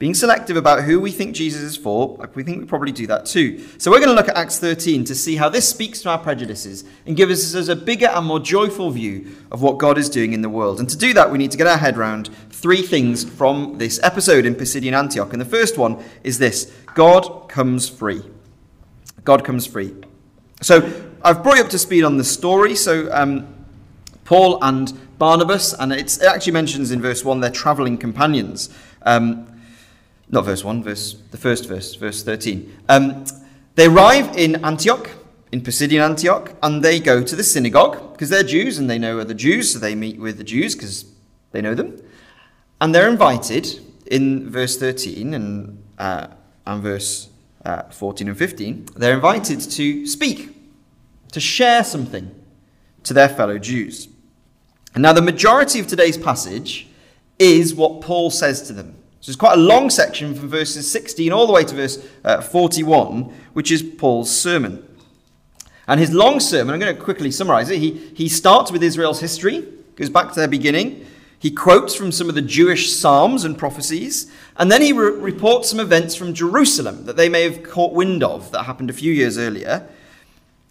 Being 0.00 0.14
selective 0.14 0.56
about 0.56 0.84
who 0.84 0.98
we 0.98 1.12
think 1.12 1.34
Jesus 1.34 1.60
is 1.60 1.76
for, 1.76 2.16
we 2.34 2.42
think 2.42 2.58
we 2.58 2.64
probably 2.64 2.90
do 2.90 3.06
that 3.08 3.26
too. 3.26 3.62
So 3.76 3.90
we're 3.90 3.98
going 3.98 4.08
to 4.08 4.14
look 4.14 4.30
at 4.30 4.34
Acts 4.34 4.58
13 4.58 5.04
to 5.04 5.14
see 5.14 5.36
how 5.36 5.50
this 5.50 5.68
speaks 5.68 6.00
to 6.00 6.08
our 6.08 6.16
prejudices 6.16 6.84
and 7.04 7.18
gives 7.18 7.54
us 7.54 7.68
a 7.68 7.76
bigger 7.76 8.06
and 8.06 8.24
more 8.24 8.40
joyful 8.40 8.90
view 8.90 9.36
of 9.52 9.60
what 9.60 9.76
God 9.76 9.98
is 9.98 10.08
doing 10.08 10.32
in 10.32 10.40
the 10.40 10.48
world. 10.48 10.80
And 10.80 10.88
to 10.88 10.96
do 10.96 11.12
that, 11.12 11.30
we 11.30 11.36
need 11.36 11.50
to 11.50 11.58
get 11.58 11.66
our 11.66 11.76
head 11.76 11.98
around 11.98 12.28
three 12.48 12.80
things 12.80 13.24
from 13.24 13.76
this 13.76 14.00
episode 14.02 14.46
in 14.46 14.54
Pisidian 14.54 14.94
Antioch. 14.94 15.34
And 15.34 15.40
the 15.40 15.44
first 15.44 15.76
one 15.76 16.02
is 16.24 16.38
this 16.38 16.72
God 16.94 17.50
comes 17.50 17.86
free. 17.86 18.22
God 19.24 19.44
comes 19.44 19.66
free. 19.66 19.94
So 20.62 20.76
I've 21.22 21.42
brought 21.42 21.58
you 21.58 21.64
up 21.64 21.70
to 21.72 21.78
speed 21.78 22.04
on 22.04 22.16
the 22.16 22.24
story. 22.24 22.74
So 22.74 23.12
um, 23.12 23.46
Paul 24.24 24.64
and 24.64 24.98
Barnabas, 25.18 25.74
and 25.74 25.92
it 25.92 26.22
actually 26.22 26.54
mentions 26.54 26.90
in 26.90 27.02
verse 27.02 27.22
1 27.22 27.40
they're 27.40 27.50
traveling 27.50 27.98
companions. 27.98 28.70
Um, 29.02 29.49
not 30.30 30.44
verse 30.44 30.64
1, 30.64 30.82
verse 30.82 31.14
the 31.30 31.36
first 31.36 31.68
verse, 31.68 31.94
verse 31.94 32.22
13. 32.22 32.76
Um, 32.88 33.24
they 33.74 33.86
arrive 33.86 34.36
in 34.36 34.64
Antioch, 34.64 35.10
in 35.52 35.60
Pisidian 35.60 36.02
Antioch, 36.02 36.54
and 36.62 36.82
they 36.82 37.00
go 37.00 37.22
to 37.22 37.36
the 37.36 37.44
synagogue 37.44 38.12
because 38.12 38.30
they're 38.30 38.42
Jews 38.42 38.78
and 38.78 38.88
they 38.88 38.98
know 38.98 39.18
other 39.18 39.34
Jews, 39.34 39.72
so 39.72 39.78
they 39.78 39.94
meet 39.94 40.18
with 40.18 40.38
the 40.38 40.44
Jews 40.44 40.74
because 40.74 41.06
they 41.52 41.60
know 41.60 41.74
them. 41.74 42.00
And 42.80 42.94
they're 42.94 43.08
invited 43.08 43.80
in 44.06 44.50
verse 44.50 44.76
13 44.78 45.34
and, 45.34 45.82
uh, 45.98 46.28
and 46.66 46.82
verse 46.82 47.28
uh, 47.64 47.82
14 47.90 48.28
and 48.28 48.38
15, 48.38 48.86
they're 48.96 49.14
invited 49.14 49.60
to 49.60 50.06
speak 50.06 50.56
to 51.32 51.40
share 51.40 51.84
something 51.84 52.34
to 53.04 53.14
their 53.14 53.28
fellow 53.28 53.58
Jews. 53.58 54.08
And 54.94 55.02
now, 55.02 55.12
the 55.12 55.22
majority 55.22 55.78
of 55.78 55.86
today's 55.86 56.18
passage 56.18 56.88
is 57.38 57.74
what 57.74 58.00
Paul 58.00 58.30
says 58.30 58.62
to 58.62 58.72
them. 58.72 58.96
So 59.20 59.28
it's 59.28 59.36
quite 59.36 59.58
a 59.58 59.60
long 59.60 59.90
section 59.90 60.34
from 60.34 60.48
verses 60.48 60.90
16 60.90 61.30
all 61.30 61.46
the 61.46 61.52
way 61.52 61.62
to 61.64 61.74
verse 61.74 62.06
uh, 62.24 62.40
41, 62.40 63.24
which 63.52 63.70
is 63.70 63.82
Paul's 63.82 64.30
sermon. 64.30 64.86
And 65.86 66.00
his 66.00 66.12
long 66.12 66.40
sermon, 66.40 66.72
I'm 66.72 66.80
going 66.80 66.96
to 66.96 67.02
quickly 67.02 67.30
summarize 67.30 67.68
it. 67.68 67.80
He, 67.80 67.90
he 68.14 68.28
starts 68.28 68.72
with 68.72 68.82
Israel's 68.82 69.20
history, 69.20 69.66
goes 69.96 70.08
back 70.08 70.28
to 70.28 70.34
their 70.36 70.48
beginning. 70.48 71.04
He 71.38 71.50
quotes 71.50 71.94
from 71.94 72.12
some 72.12 72.28
of 72.28 72.34
the 72.34 72.42
Jewish 72.42 72.92
psalms 72.92 73.44
and 73.44 73.58
prophecies, 73.58 74.30
and 74.56 74.70
then 74.70 74.82
he 74.82 74.92
re- 74.92 75.10
reports 75.10 75.68
some 75.70 75.80
events 75.80 76.14
from 76.14 76.32
Jerusalem 76.32 77.04
that 77.06 77.16
they 77.16 77.28
may 77.28 77.42
have 77.42 77.62
caught 77.62 77.92
wind 77.92 78.22
of 78.22 78.50
that 78.52 78.64
happened 78.64 78.88
a 78.88 78.94
few 78.94 79.12
years 79.12 79.36
earlier. 79.36 79.88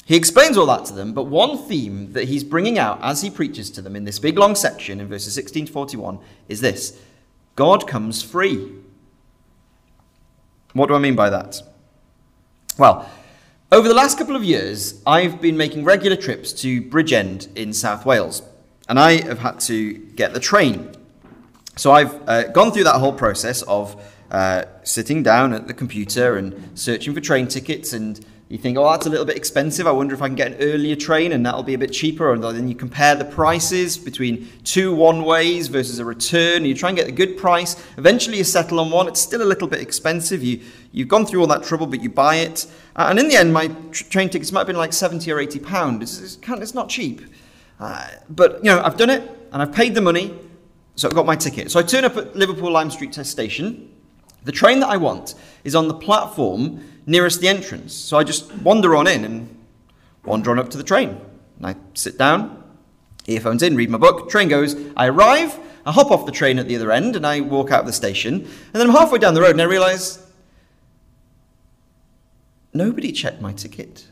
He 0.06 0.16
explains 0.16 0.58
all 0.58 0.66
that 0.68 0.86
to 0.86 0.94
them, 0.94 1.14
but 1.14 1.26
one 1.26 1.58
theme 1.58 2.14
that 2.14 2.30
he's 2.30 2.44
bringing 2.44 2.80
out 2.80 3.00
as 3.04 3.22
he 3.22 3.30
preaches 3.30 3.70
to 3.72 3.82
them 3.82 3.96
in 3.96 4.06
this 4.06 4.18
big 4.18 4.40
long 4.40 4.56
section 4.56 5.00
in 5.00 5.08
verses 5.08 5.36
16 5.36 5.68
to 5.68 5.72
41 5.72 6.18
is 6.48 6.62
this 6.62 7.00
God 7.60 7.88
comes 7.88 8.24
free. 8.24 8.72
What 10.72 10.88
do 10.88 10.96
I 10.96 10.98
mean 10.98 11.18
by 11.18 11.30
that? 11.30 11.62
Well, 12.78 13.10
over 13.70 13.86
the 13.86 13.94
last 13.94 14.18
couple 14.18 14.38
of 14.38 14.46
years, 14.46 15.02
I've 15.06 15.42
been 15.42 15.58
making 15.58 15.84
regular 15.84 16.16
trips 16.16 16.54
to 16.62 16.82
Bridgend 16.82 17.54
in 17.58 17.74
South 17.74 18.06
Wales, 18.06 18.44
and 18.88 18.98
I 18.98 19.22
have 19.24 19.40
had 19.40 19.60
to 19.72 19.92
get 19.92 20.34
the 20.34 20.40
train. 20.40 20.96
So 21.76 21.92
I've 21.92 22.30
uh, 22.30 22.44
gone 22.44 22.72
through 22.72 22.86
that 22.86 22.96
whole 22.96 23.12
process 23.12 23.62
of 23.64 24.02
uh, 24.32 24.64
sitting 24.84 25.22
down 25.22 25.52
at 25.52 25.68
the 25.68 25.74
computer 25.74 26.38
and 26.38 26.80
searching 26.80 27.14
for 27.14 27.20
train 27.20 27.50
tickets 27.50 27.92
and 27.92 28.26
you 28.50 28.58
think, 28.58 28.80
oh, 28.80 28.90
that's 28.90 29.06
a 29.06 29.12
little 29.12 29.28
bit 29.28 29.38
expensive. 29.38 29.86
I 29.86 29.92
wonder 29.92 30.16
if 30.16 30.24
I 30.24 30.28
can 30.28 30.36
get 30.36 30.54
an 30.54 30.58
earlier 30.60 30.96
train 30.96 31.34
and 31.34 31.46
that'll 31.46 31.62
be 31.62 31.76
a 31.76 31.78
bit 31.78 31.94
cheaper. 31.94 32.34
And 32.34 32.44
then 32.44 32.68
you 32.68 32.74
compare 32.74 33.16
the 33.16 33.24
prices 33.24 33.96
between 33.96 34.50
two 34.64 34.94
one 34.94 35.24
ways 35.24 35.68
versus 35.68 36.00
a 36.00 36.06
return. 36.06 36.66
You 36.66 36.74
try 36.74 36.90
and 36.90 36.98
get 36.98 37.08
a 37.08 37.12
good 37.12 37.38
price. 37.38 37.76
Eventually, 37.98 38.40
you 38.40 38.44
settle 38.44 38.80
on 38.80 38.90
one. 38.90 39.08
It's 39.08 39.22
still 39.22 39.44
a 39.44 39.46
little 39.46 39.68
bit 39.68 39.82
expensive. 39.82 40.44
You, 40.44 40.62
you've 40.92 41.08
gone 41.08 41.28
through 41.28 41.42
all 41.42 41.48
that 41.48 41.62
trouble, 41.62 41.86
but 41.86 42.02
you 42.02 42.10
buy 42.10 42.38
it. 42.38 42.66
Uh, 42.96 43.06
and 43.12 43.20
in 43.20 43.28
the 43.28 43.36
end, 43.36 43.54
my 43.54 43.68
tr- 43.92 44.06
train 44.06 44.30
tickets 44.32 44.52
might 44.52 44.62
have 44.62 44.68
been 44.68 44.78
like 44.78 44.94
70 44.94 45.32
or 45.32 45.40
80 45.40 45.60
pounds. 45.60 46.20
It's, 46.20 46.36
it's, 46.36 46.50
it's, 46.60 46.74
not 46.74 46.90
cheap. 46.90 47.22
Uh, 47.80 48.08
but, 48.32 48.64
you 48.64 48.72
know, 48.72 48.82
I've 48.82 48.98
done 48.98 49.12
it 49.12 49.30
and 49.54 49.62
I've 49.62 49.74
paid 49.74 49.94
the 49.94 50.02
money. 50.02 50.34
So 50.96 51.08
I've 51.08 51.14
got 51.14 51.28
my 51.28 51.36
ticket. 51.36 51.70
So 51.70 51.80
I 51.80 51.84
turn 51.84 52.04
up 52.04 52.18
at 52.18 52.36
Liverpool 52.36 52.72
Lime 52.72 52.90
Street 52.90 53.14
Test 53.14 53.30
Station. 53.30 53.92
The 54.44 54.52
train 54.52 54.80
that 54.80 54.90
I 54.90 54.98
want 54.98 55.36
is 55.64 55.76
on 55.76 55.88
the 55.88 55.94
platform 55.94 56.84
nearest 57.06 57.42
the 57.42 57.48
entrance. 57.48 57.94
So 57.94 58.18
I 58.18 58.24
just 58.24 58.54
wander 58.58 58.96
on 58.96 59.08
in 59.08 59.26
and 59.26 59.58
wander 60.24 60.52
on 60.52 60.60
up 60.60 60.70
to 60.70 60.78
the 60.78 60.84
train. 60.84 61.20
And 61.58 61.68
I 61.68 61.76
sit 61.94 62.18
down, 62.18 62.64
earphones 63.28 63.64
in, 63.64 63.76
read 63.76 63.90
my 63.90 63.98
book, 63.98 64.30
train 64.30 64.48
goes, 64.48 64.76
I 64.96 65.08
arrive, 65.08 65.60
I 65.86 65.92
hop 65.92 66.12
off 66.12 66.26
the 66.26 66.32
train 66.32 66.60
at 66.60 66.68
the 66.68 66.76
other 66.76 66.92
end, 66.92 67.16
and 67.16 67.26
I 67.26 67.42
walk 67.42 67.72
out 67.72 67.82
of 67.82 67.86
the 67.86 67.94
station. 67.94 68.36
And 68.36 68.74
then 68.74 68.88
I'm 68.88 68.96
halfway 68.96 69.20
down 69.20 69.34
the 69.34 69.42
road 69.42 69.52
and 69.52 69.62
I 69.62 69.66
realise 69.66 70.26
nobody 72.74 73.12
checked 73.12 73.42
my 73.42 73.54
ticket. 73.54 74.08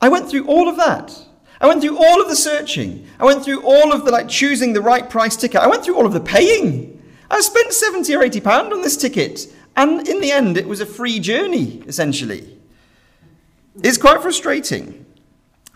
I 0.00 0.08
went 0.08 0.28
through 0.28 0.46
all 0.46 0.68
of 0.68 0.76
that. 0.78 1.16
I 1.60 1.68
went 1.68 1.80
through 1.80 1.96
all 1.96 2.20
of 2.20 2.28
the 2.28 2.34
searching. 2.34 3.06
I 3.20 3.24
went 3.24 3.44
through 3.44 3.62
all 3.62 3.92
of 3.92 4.04
the 4.04 4.10
like 4.10 4.28
choosing 4.28 4.72
the 4.72 4.82
right 4.82 5.08
price 5.08 5.36
ticket. 5.36 5.60
I 5.60 5.68
went 5.68 5.84
through 5.84 5.96
all 5.96 6.06
of 6.06 6.12
the 6.12 6.20
paying. 6.20 6.91
I 7.32 7.40
spent 7.40 7.72
70 7.72 8.14
or 8.14 8.22
80 8.22 8.40
pound 8.42 8.72
on 8.72 8.82
this 8.82 8.96
ticket. 8.96 9.52
And 9.74 10.06
in 10.06 10.20
the 10.20 10.30
end, 10.30 10.58
it 10.58 10.68
was 10.68 10.80
a 10.80 10.86
free 10.86 11.18
journey, 11.18 11.82
essentially. 11.86 12.58
It's 13.82 13.96
quite 13.96 14.20
frustrating. 14.20 15.06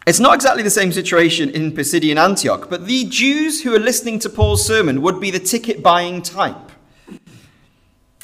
It's 0.06 0.20
not 0.20 0.34
exactly 0.34 0.62
the 0.62 0.70
same 0.70 0.92
situation 0.92 1.48
in 1.48 1.72
Pisidian 1.72 2.18
Antioch, 2.18 2.68
but 2.68 2.86
the 2.86 3.06
Jews 3.06 3.62
who 3.62 3.74
are 3.74 3.80
listening 3.80 4.18
to 4.20 4.28
Paul's 4.28 4.64
sermon 4.64 5.00
would 5.00 5.18
be 5.18 5.30
the 5.30 5.40
ticket 5.40 5.82
buying 5.82 6.20
type. 6.20 6.70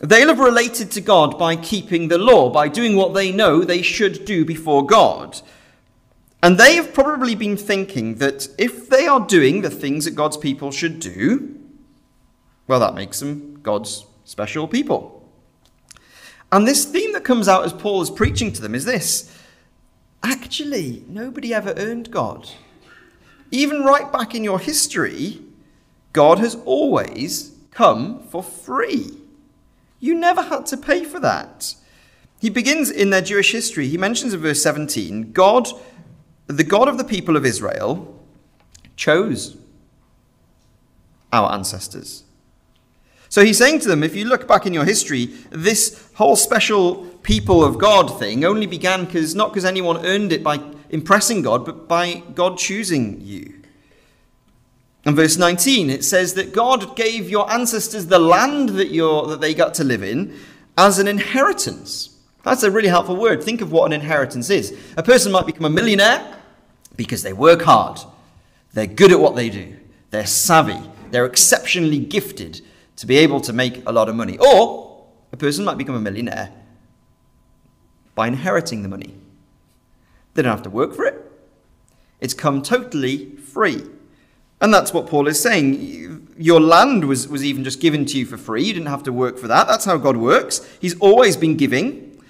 They'll 0.02 0.28
have 0.28 0.38
related 0.38 0.90
to 0.92 1.00
God 1.00 1.38
by 1.38 1.56
keeping 1.56 2.08
the 2.08 2.18
law, 2.18 2.50
by 2.50 2.68
doing 2.68 2.96
what 2.96 3.14
they 3.14 3.32
know 3.32 3.64
they 3.64 3.82
should 3.82 4.26
do 4.26 4.44
before 4.44 4.84
God. 4.84 5.40
And 6.42 6.58
they 6.58 6.74
have 6.74 6.92
probably 6.92 7.34
been 7.34 7.56
thinking 7.56 8.16
that 8.16 8.48
if 8.58 8.90
they 8.90 9.06
are 9.06 9.26
doing 9.26 9.62
the 9.62 9.70
things 9.70 10.04
that 10.04 10.16
God's 10.16 10.36
people 10.36 10.70
should 10.70 11.00
do, 11.00 11.61
well, 12.66 12.80
that 12.80 12.94
makes 12.94 13.20
them 13.20 13.60
God's 13.62 14.06
special 14.24 14.68
people. 14.68 15.28
And 16.50 16.66
this 16.66 16.84
theme 16.84 17.12
that 17.14 17.24
comes 17.24 17.48
out 17.48 17.64
as 17.64 17.72
Paul 17.72 18.02
is 18.02 18.10
preaching 18.10 18.52
to 18.52 18.62
them 18.62 18.74
is 18.74 18.84
this 18.84 19.34
actually, 20.22 21.04
nobody 21.08 21.52
ever 21.52 21.74
earned 21.76 22.10
God. 22.10 22.48
Even 23.50 23.82
right 23.82 24.10
back 24.12 24.34
in 24.34 24.44
your 24.44 24.60
history, 24.60 25.40
God 26.12 26.38
has 26.38 26.54
always 26.64 27.56
come 27.70 28.22
for 28.28 28.42
free. 28.42 29.18
You 29.98 30.14
never 30.14 30.42
had 30.42 30.66
to 30.66 30.76
pay 30.76 31.04
for 31.04 31.20
that. 31.20 31.74
He 32.40 32.50
begins 32.50 32.90
in 32.90 33.10
their 33.10 33.20
Jewish 33.22 33.52
history. 33.52 33.88
He 33.88 33.96
mentions 33.96 34.34
in 34.34 34.40
verse 34.40 34.62
17 34.62 35.32
God, 35.32 35.68
the 36.46 36.64
God 36.64 36.88
of 36.88 36.98
the 36.98 37.04
people 37.04 37.36
of 37.36 37.46
Israel, 37.46 38.20
chose 38.96 39.56
our 41.32 41.52
ancestors 41.52 42.24
So 43.32 43.42
he's 43.42 43.56
saying 43.56 43.80
to 43.80 43.88
them, 43.88 44.02
if 44.02 44.14
you 44.14 44.26
look 44.26 44.46
back 44.46 44.66
in 44.66 44.74
your 44.74 44.84
history, 44.84 45.24
this 45.48 46.06
whole 46.16 46.36
special 46.36 47.06
people 47.22 47.64
of 47.64 47.78
God 47.78 48.18
thing 48.18 48.44
only 48.44 48.66
began 48.66 49.06
because 49.06 49.34
not 49.34 49.48
because 49.48 49.64
anyone 49.64 50.04
earned 50.04 50.34
it 50.34 50.44
by 50.44 50.60
impressing 50.90 51.40
God, 51.40 51.64
but 51.64 51.88
by 51.88 52.22
God 52.34 52.58
choosing 52.58 53.22
you. 53.22 53.54
In 55.06 55.16
verse 55.16 55.38
19, 55.38 55.88
it 55.88 56.04
says 56.04 56.34
that 56.34 56.52
God 56.52 56.94
gave 56.94 57.30
your 57.30 57.50
ancestors 57.50 58.04
the 58.04 58.18
land 58.18 58.68
that, 58.68 58.90
you're, 58.90 59.26
that 59.28 59.40
they 59.40 59.54
got 59.54 59.72
to 59.74 59.84
live 59.84 60.02
in 60.02 60.38
as 60.76 60.98
an 60.98 61.08
inheritance. 61.08 62.14
That's 62.42 62.64
a 62.64 62.70
really 62.70 62.88
helpful 62.88 63.16
word. 63.16 63.42
Think 63.42 63.62
of 63.62 63.72
what 63.72 63.86
an 63.86 63.94
inheritance 63.94 64.50
is. 64.50 64.78
A 64.98 65.02
person 65.02 65.32
might 65.32 65.46
become 65.46 65.64
a 65.64 65.70
millionaire 65.70 66.36
because 66.96 67.22
they 67.22 67.32
work 67.32 67.62
hard, 67.62 67.98
they're 68.74 68.86
good 68.86 69.10
at 69.10 69.20
what 69.20 69.36
they 69.36 69.48
do, 69.48 69.74
they're 70.10 70.26
savvy, 70.26 70.82
they're 71.10 71.24
exceptionally 71.24 71.98
gifted 71.98 72.60
to 72.96 73.06
be 73.06 73.16
able 73.18 73.40
to 73.40 73.52
make 73.52 73.82
a 73.86 73.92
lot 73.92 74.08
of 74.08 74.16
money. 74.16 74.38
Or 74.38 75.06
a 75.32 75.36
person 75.36 75.64
might 75.64 75.78
become 75.78 75.94
a 75.94 76.00
millionaire 76.00 76.52
by 78.14 78.28
inheriting 78.28 78.82
the 78.82 78.88
money. 78.88 79.14
They 80.34 80.42
don't 80.42 80.52
have 80.52 80.62
to 80.62 80.70
work 80.70 80.94
for 80.94 81.04
it, 81.04 81.30
it's 82.20 82.34
come 82.34 82.62
totally 82.62 83.36
free. 83.36 83.82
And 84.60 84.72
that's 84.72 84.94
what 84.94 85.08
Paul 85.08 85.26
is 85.26 85.40
saying. 85.40 86.28
Your 86.38 86.60
land 86.60 87.04
was, 87.08 87.26
was 87.26 87.44
even 87.44 87.64
just 87.64 87.80
given 87.80 88.06
to 88.06 88.18
you 88.18 88.24
for 88.24 88.36
free. 88.36 88.62
You 88.62 88.72
didn't 88.72 88.86
have 88.86 89.02
to 89.02 89.12
work 89.12 89.36
for 89.36 89.48
that. 89.48 89.66
That's 89.66 89.84
how 89.84 89.96
God 89.96 90.16
works. 90.16 90.60
He's 90.80 90.96
always 91.00 91.36
been 91.36 91.56
giving. 91.56 92.21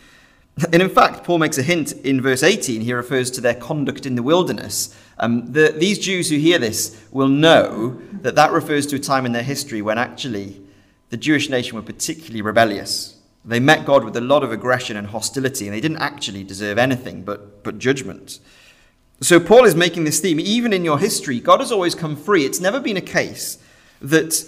And 0.73 0.83
in 0.83 0.91
fact, 0.91 1.25
Paul 1.25 1.39
makes 1.39 1.57
a 1.57 1.63
hint 1.63 1.93
in 1.93 2.21
verse 2.21 2.43
18. 2.43 2.83
He 2.83 2.93
refers 2.93 3.31
to 3.33 3.41
their 3.41 3.55
conduct 3.55 4.05
in 4.05 4.17
the 4.17 4.23
wilderness. 4.23 4.95
Um, 5.19 5.51
the, 5.53 5.75
these 5.77 5.99
Jews 5.99 6.29
who 6.29 6.37
hear 6.37 6.59
this 6.59 7.01
will 7.11 7.29
know 7.29 8.01
that 8.21 8.35
that 8.35 8.53
refers 8.53 8.87
to 8.89 8.97
a 8.97 8.99
time 8.99 9.25
in 9.25 9.33
their 9.33 9.43
history 9.43 9.81
when 9.81 9.97
actually 9.97 10.61
the 11.09 11.17
Jewish 11.17 11.49
nation 11.49 11.77
were 11.77 11.83
particularly 11.83 12.43
rebellious. 12.43 13.17
They 13.45 13.61
met 13.61 13.87
God 13.87 14.05
with 14.05 14.17
a 14.17 14.21
lot 14.21 14.45
of 14.45 14.53
aggression 14.53 14.97
and 14.97 15.09
hostility, 15.09 15.67
and 15.67 15.75
they 15.75 15.81
didn't 15.81 15.99
actually 15.99 16.45
deserve 16.45 16.79
anything 16.79 17.23
but, 17.23 17.65
but 17.65 17.79
judgment. 17.79 18.39
So 19.21 19.41
Paul 19.41 19.65
is 19.65 19.75
making 19.75 20.05
this 20.05 20.21
theme. 20.21 20.39
Even 20.39 20.73
in 20.73 20.85
your 20.85 20.99
history, 20.99 21.41
God 21.41 21.61
has 21.61 21.73
always 21.73 21.95
come 21.95 22.15
free. 22.15 22.45
It's 22.45 22.61
never 22.61 22.79
been 22.79 22.97
a 22.97 23.03
case 23.03 23.59
that 24.01 24.45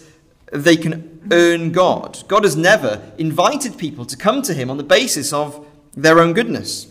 they 0.53 0.77
can 0.77 1.29
earn 1.33 1.73
God. 1.73 2.23
God 2.29 2.45
has 2.45 2.57
never 2.57 3.13
invited 3.19 3.79
people 3.79 4.05
to 4.05 4.17
come 4.17 4.43
to 4.43 4.55
him 4.55 4.71
on 4.71 4.77
the 4.77 4.85
basis 4.85 5.33
of 5.33 5.67
their 5.97 6.21
own 6.21 6.33
goodness, 6.33 6.87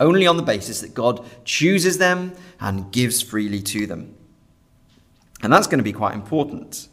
only 0.00 0.26
on 0.26 0.36
the 0.36 0.42
basis 0.42 0.80
that 0.80 0.94
God 0.94 1.24
chooses 1.44 1.98
them 1.98 2.32
and 2.60 2.90
gives 2.92 3.22
freely 3.22 3.60
to 3.62 3.86
them. 3.86 4.14
And 5.42 5.52
that's 5.52 5.66
going 5.66 5.78
to 5.78 5.84
be 5.84 5.92
quite 5.92 6.14
important. 6.14 6.88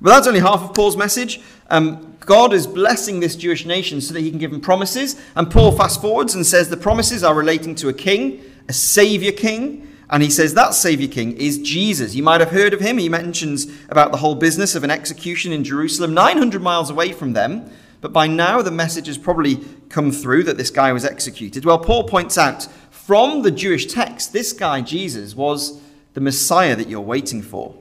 But 0.00 0.10
that's 0.10 0.26
only 0.26 0.40
half 0.40 0.62
of 0.62 0.74
Paul's 0.74 0.96
message. 0.96 1.40
Um, 1.70 2.16
God 2.20 2.52
is 2.52 2.66
blessing 2.66 3.20
this 3.20 3.36
Jewish 3.36 3.66
nation 3.66 4.00
so 4.00 4.14
that 4.14 4.20
he 4.20 4.30
can 4.30 4.38
give 4.38 4.50
them 4.50 4.60
promises. 4.60 5.20
And 5.34 5.50
Paul 5.50 5.72
fast 5.72 6.00
forwards 6.00 6.34
and 6.34 6.46
says 6.46 6.68
the 6.68 6.76
promises 6.76 7.24
are 7.24 7.34
relating 7.34 7.74
to 7.76 7.88
a 7.88 7.92
king 7.92 8.42
a 8.68 8.72
savior 8.72 9.32
king. 9.32 9.88
And 10.10 10.22
he 10.22 10.30
says 10.30 10.54
that 10.54 10.74
savior 10.74 11.08
king 11.08 11.36
is 11.36 11.58
Jesus. 11.58 12.14
You 12.14 12.22
might 12.22 12.40
have 12.40 12.50
heard 12.50 12.74
of 12.74 12.80
him. 12.80 12.98
He 12.98 13.08
mentions 13.08 13.66
about 13.88 14.12
the 14.12 14.18
whole 14.18 14.34
business 14.34 14.74
of 14.74 14.84
an 14.84 14.90
execution 14.90 15.52
in 15.52 15.64
Jerusalem, 15.64 16.14
900 16.14 16.62
miles 16.62 16.90
away 16.90 17.12
from 17.12 17.32
them. 17.32 17.70
But 18.04 18.12
by 18.12 18.26
now, 18.26 18.60
the 18.60 18.70
message 18.70 19.06
has 19.06 19.16
probably 19.16 19.64
come 19.88 20.12
through 20.12 20.42
that 20.42 20.58
this 20.58 20.68
guy 20.68 20.92
was 20.92 21.06
executed. 21.06 21.64
Well, 21.64 21.78
Paul 21.78 22.04
points 22.04 22.36
out 22.36 22.64
from 22.90 23.40
the 23.40 23.50
Jewish 23.50 23.86
text, 23.86 24.34
this 24.34 24.52
guy, 24.52 24.82
Jesus, 24.82 25.34
was 25.34 25.80
the 26.12 26.20
Messiah 26.20 26.76
that 26.76 26.90
you're 26.90 27.00
waiting 27.00 27.40
for. 27.40 27.74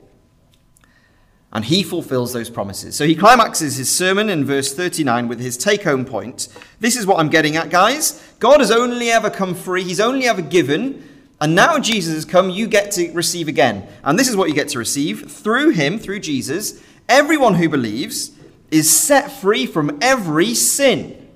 And 1.51 1.65
he 1.65 1.83
fulfills 1.83 2.31
those 2.31 2.49
promises. 2.49 2.95
So 2.95 3.05
he 3.05 3.15
climaxes 3.15 3.75
his 3.75 3.91
sermon 3.91 4.29
in 4.29 4.45
verse 4.45 4.73
39 4.73 5.27
with 5.27 5.41
his 5.41 5.57
take 5.57 5.83
home 5.83 6.05
point. 6.05 6.47
This 6.79 6.95
is 6.95 7.05
what 7.05 7.19
I'm 7.19 7.27
getting 7.27 7.57
at, 7.57 7.69
guys. 7.69 8.25
God 8.39 8.61
has 8.61 8.71
only 8.71 9.11
ever 9.11 9.29
come 9.29 9.53
free, 9.53 9.83
he's 9.83 9.99
only 9.99 10.25
ever 10.25 10.41
given. 10.41 11.03
And 11.41 11.53
now 11.53 11.79
Jesus 11.79 12.13
has 12.13 12.23
come, 12.23 12.49
you 12.49 12.67
get 12.67 12.91
to 12.91 13.11
receive 13.11 13.49
again. 13.49 13.89
And 14.05 14.17
this 14.17 14.29
is 14.29 14.37
what 14.37 14.47
you 14.47 14.55
get 14.55 14.69
to 14.69 14.79
receive 14.79 15.29
through 15.29 15.71
him, 15.71 15.99
through 15.99 16.21
Jesus. 16.21 16.81
Everyone 17.09 17.55
who 17.55 17.67
believes 17.67 18.31
is 18.73 18.89
set 18.89 19.31
free 19.31 19.65
from 19.65 19.99
every 20.01 20.53
sin. 20.55 21.29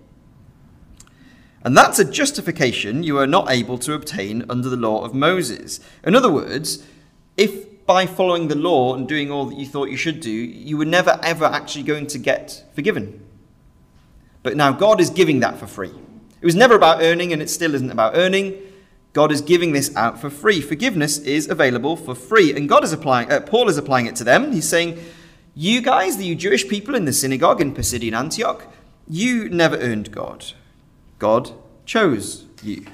And 1.63 1.77
that's 1.77 1.99
a 1.99 2.05
justification 2.05 3.03
you 3.03 3.19
are 3.19 3.27
not 3.27 3.51
able 3.51 3.77
to 3.79 3.93
obtain 3.93 4.43
under 4.49 4.69
the 4.69 4.75
law 4.75 5.03
of 5.03 5.13
Moses. 5.13 5.79
In 6.03 6.15
other 6.15 6.31
words, 6.31 6.83
if 7.35 7.85
by 7.85 8.05
following 8.05 8.47
the 8.47 8.55
law 8.55 8.95
and 8.95 9.07
doing 9.07 9.31
all 9.31 9.45
that 9.45 9.57
you 9.57 9.65
thought 9.65 9.89
you 9.89 9.97
should 9.97 10.19
do, 10.19 10.31
you 10.31 10.77
were 10.77 10.85
never 10.85 11.19
ever 11.23 11.45
actually 11.45 11.83
going 11.83 12.07
to 12.07 12.17
get 12.17 12.63
forgiven. 12.73 13.23
But 14.41 14.57
now 14.57 14.71
God 14.71 14.99
is 14.99 15.09
giving 15.09 15.39
that 15.41 15.57
for 15.57 15.67
free. 15.67 15.91
It 16.41 16.45
was 16.45 16.55
never 16.55 16.75
about 16.75 17.01
earning, 17.01 17.33
and 17.33 17.41
it 17.41 17.49
still 17.49 17.75
isn't 17.75 17.91
about 17.91 18.15
earning. 18.15 18.61
God 19.13 19.31
is 19.31 19.41
giving 19.41 19.73
this 19.73 19.95
out 19.95 20.19
for 20.19 20.29
free. 20.29 20.61
Forgiveness 20.61 21.17
is 21.19 21.49
available 21.49 21.97
for 21.97 22.15
free, 22.15 22.55
and 22.55 22.69
God 22.69 22.83
is 22.83 22.93
applying. 22.93 23.31
Uh, 23.31 23.41
Paul 23.41 23.69
is 23.69 23.77
applying 23.77 24.05
it 24.05 24.15
to 24.17 24.23
them. 24.23 24.51
He's 24.51 24.69
saying, 24.69 24.99
"You 25.59 25.81
guys, 25.81 26.17
the 26.17 26.35
Jewish 26.35 26.67
people 26.67 26.93
in 26.93 27.05
the 27.05 27.11
synagogue 27.11 27.59
in 27.61 27.73
Pisidian 27.73 28.13
Antioch, 28.13 28.71
you 29.09 29.49
never 29.49 29.75
earned 29.77 30.11
God. 30.11 30.53
God 31.17 31.51
chose 31.83 32.45
you. 32.61 32.85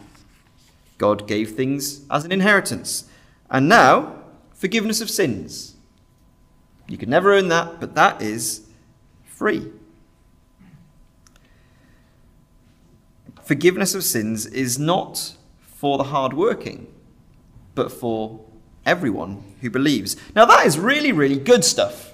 God 0.97 1.28
gave 1.28 1.52
things 1.52 2.06
as 2.10 2.23
an 2.23 2.32
inheritance, 2.32 3.04
and 3.49 3.67
now 3.67 4.15
forgiveness 4.54 5.02
of 5.02 5.10
sins. 5.10 5.76
You 6.88 6.97
could 6.97 7.10
never 7.10 7.34
earn 7.34 7.49
that, 7.49 7.82
but 7.82 7.95
that 7.95 8.21
is 8.21 8.62
free. 9.26 9.69
Forgiveness 13.43 13.93
of 13.93 14.06
sins 14.06 14.45
is 14.45 14.80
not 14.80 15.36
for 15.60 15.97
the 15.97 16.06
hardworking, 16.06 16.88
but 17.76 17.91
for 17.91 18.39
everyone 18.86 19.43
who 19.60 19.69
believes. 19.69 20.15
Now, 20.34 20.45
that 20.45 20.65
is 20.65 20.80
really, 20.80 21.12
really 21.12 21.38
good 21.38 21.65
stuff. 21.65 22.12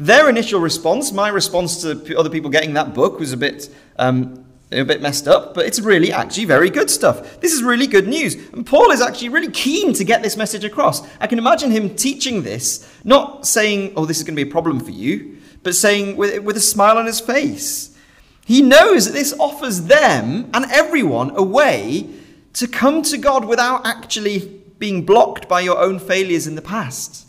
Their 0.00 0.28
initial 0.28 0.60
response, 0.60 1.12
my 1.12 1.28
response 1.28 1.82
to 1.82 2.16
other 2.16 2.30
people 2.30 2.50
getting 2.50 2.74
that 2.74 2.94
book, 2.94 3.18
was 3.18 3.32
a 3.32 3.36
bit 3.36 3.68
um, 3.96 4.44
a 4.70 4.84
bit 4.84 5.00
messed 5.00 5.26
up, 5.26 5.54
but 5.54 5.64
it's 5.64 5.80
really 5.80 6.12
actually 6.12 6.44
very 6.44 6.68
good 6.68 6.90
stuff. 6.90 7.40
This 7.40 7.52
is 7.52 7.62
really 7.62 7.86
good 7.86 8.06
news. 8.06 8.34
And 8.52 8.66
Paul 8.66 8.90
is 8.90 9.00
actually 9.00 9.30
really 9.30 9.50
keen 9.50 9.94
to 9.94 10.04
get 10.04 10.22
this 10.22 10.36
message 10.36 10.64
across. 10.64 11.02
I 11.20 11.26
can 11.26 11.38
imagine 11.38 11.70
him 11.70 11.94
teaching 11.94 12.42
this, 12.42 12.86
not 13.02 13.46
saying, 13.46 13.94
oh, 13.96 14.04
this 14.04 14.18
is 14.18 14.24
going 14.24 14.36
to 14.36 14.44
be 14.44 14.48
a 14.48 14.52
problem 14.52 14.80
for 14.80 14.90
you, 14.90 15.38
but 15.62 15.74
saying 15.74 16.16
with, 16.16 16.44
with 16.44 16.56
a 16.56 16.60
smile 16.60 16.98
on 16.98 17.06
his 17.06 17.20
face. 17.20 17.96
He 18.44 18.62
knows 18.62 19.06
that 19.06 19.12
this 19.12 19.34
offers 19.38 19.82
them 19.82 20.50
and 20.52 20.64
everyone 20.70 21.32
a 21.36 21.42
way 21.42 22.08
to 22.54 22.66
come 22.66 23.02
to 23.02 23.18
God 23.18 23.44
without 23.44 23.86
actually 23.86 24.62
being 24.78 25.04
blocked 25.04 25.48
by 25.48 25.60
your 25.60 25.78
own 25.78 25.98
failures 25.98 26.46
in 26.46 26.54
the 26.54 26.62
past. 26.62 27.26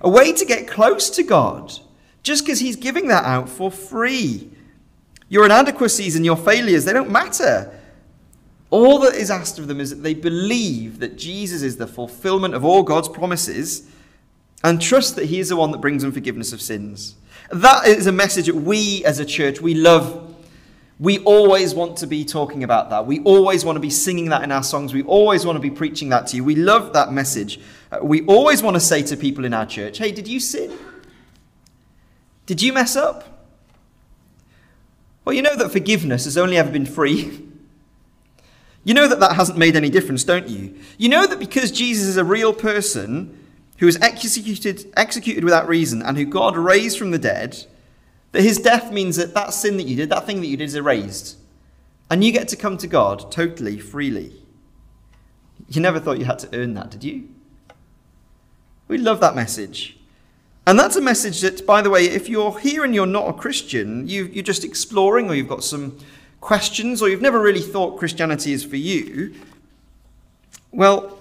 A 0.00 0.08
way 0.08 0.32
to 0.32 0.44
get 0.44 0.68
close 0.68 1.08
to 1.10 1.22
God, 1.22 1.72
just 2.24 2.44
because 2.44 2.58
he's 2.58 2.74
giving 2.74 3.06
that 3.08 3.24
out 3.24 3.48
for 3.48 3.70
free. 3.70 4.50
Your 5.28 5.44
inadequacies 5.44 6.16
and 6.16 6.24
your 6.24 6.36
failures, 6.36 6.84
they 6.84 6.92
don't 6.92 7.10
matter. 7.10 7.78
All 8.70 8.98
that 9.00 9.14
is 9.14 9.30
asked 9.30 9.58
of 9.60 9.68
them 9.68 9.78
is 9.78 9.90
that 9.90 10.02
they 10.02 10.14
believe 10.14 10.98
that 10.98 11.16
Jesus 11.16 11.62
is 11.62 11.76
the 11.76 11.86
fulfillment 11.86 12.54
of 12.54 12.64
all 12.64 12.82
God's 12.82 13.08
promises 13.08 13.88
and 14.64 14.80
trust 14.80 15.16
that 15.16 15.26
He 15.26 15.38
is 15.38 15.50
the 15.50 15.56
one 15.56 15.70
that 15.70 15.78
brings 15.78 16.02
them 16.02 16.12
forgiveness 16.12 16.52
of 16.52 16.60
sins. 16.60 17.14
That 17.50 17.86
is 17.86 18.06
a 18.06 18.12
message 18.12 18.46
that 18.46 18.56
we 18.56 19.04
as 19.04 19.20
a 19.20 19.24
church, 19.24 19.60
we 19.60 19.74
love. 19.74 20.34
We 20.98 21.18
always 21.24 21.74
want 21.74 21.98
to 21.98 22.06
be 22.06 22.24
talking 22.24 22.64
about 22.64 22.88
that. 22.90 23.06
We 23.06 23.20
always 23.20 23.64
want 23.64 23.76
to 23.76 23.80
be 23.80 23.90
singing 23.90 24.30
that 24.30 24.42
in 24.42 24.50
our 24.50 24.62
songs. 24.62 24.94
We 24.94 25.02
always 25.02 25.44
want 25.44 25.56
to 25.56 25.60
be 25.60 25.70
preaching 25.70 26.08
that 26.10 26.28
to 26.28 26.36
you. 26.36 26.44
We 26.44 26.54
love 26.54 26.94
that 26.94 27.12
message. 27.12 27.60
Uh, 27.92 27.98
we 28.02 28.24
always 28.26 28.62
want 28.62 28.76
to 28.76 28.80
say 28.80 29.02
to 29.02 29.16
people 29.16 29.44
in 29.44 29.52
our 29.52 29.66
church, 29.66 29.98
hey, 29.98 30.12
did 30.12 30.26
you 30.26 30.40
sin? 30.40 30.72
Did 32.46 32.62
you 32.62 32.72
mess 32.72 32.96
up? 32.96 33.48
Well, 35.24 35.34
you 35.34 35.42
know 35.42 35.56
that 35.56 35.72
forgiveness 35.72 36.24
has 36.24 36.36
only 36.36 36.56
ever 36.56 36.70
been 36.70 36.86
free. 36.86 37.48
You 38.84 38.92
know 38.92 39.08
that 39.08 39.20
that 39.20 39.36
hasn't 39.36 39.58
made 39.58 39.76
any 39.76 39.88
difference, 39.88 40.24
don't 40.24 40.48
you? 40.48 40.76
You 40.98 41.08
know 41.08 41.26
that 41.26 41.38
because 41.38 41.70
Jesus 41.70 42.06
is 42.06 42.18
a 42.18 42.24
real 42.24 42.52
person 42.52 43.42
who 43.78 43.86
was 43.86 43.96
executed, 44.00 44.92
executed 44.96 45.42
without 45.42 45.66
reason 45.66 46.02
and 46.02 46.18
who 46.18 46.26
God 46.26 46.56
raised 46.56 46.98
from 46.98 47.10
the 47.10 47.18
dead, 47.18 47.64
that 48.32 48.42
his 48.42 48.58
death 48.58 48.92
means 48.92 49.16
that 49.16 49.32
that 49.34 49.54
sin 49.54 49.78
that 49.78 49.86
you 49.86 49.96
did, 49.96 50.10
that 50.10 50.26
thing 50.26 50.40
that 50.42 50.48
you 50.48 50.58
did 50.58 50.64
is 50.64 50.74
erased. 50.74 51.38
And 52.10 52.22
you 52.22 52.30
get 52.30 52.48
to 52.48 52.56
come 52.56 52.76
to 52.78 52.86
God 52.86 53.32
totally 53.32 53.78
freely. 53.78 54.42
You 55.68 55.80
never 55.80 55.98
thought 55.98 56.18
you 56.18 56.26
had 56.26 56.38
to 56.40 56.54
earn 56.54 56.74
that, 56.74 56.90
did 56.90 57.04
you? 57.04 57.28
We 58.86 58.98
love 58.98 59.20
that 59.20 59.34
message. 59.34 59.98
And 60.66 60.78
that's 60.78 60.96
a 60.96 61.00
message 61.00 61.42
that, 61.42 61.66
by 61.66 61.82
the 61.82 61.90
way, 61.90 62.06
if 62.06 62.28
you're 62.28 62.58
here 62.58 62.84
and 62.84 62.94
you're 62.94 63.06
not 63.06 63.28
a 63.28 63.32
Christian, 63.34 64.08
you, 64.08 64.24
you're 64.26 64.42
just 64.42 64.64
exploring 64.64 65.28
or 65.28 65.34
you've 65.34 65.48
got 65.48 65.62
some 65.62 65.98
questions 66.40 67.02
or 67.02 67.08
you've 67.08 67.20
never 67.20 67.40
really 67.40 67.60
thought 67.60 67.98
Christianity 67.98 68.52
is 68.52 68.64
for 68.64 68.76
you, 68.76 69.34
well, 70.72 71.18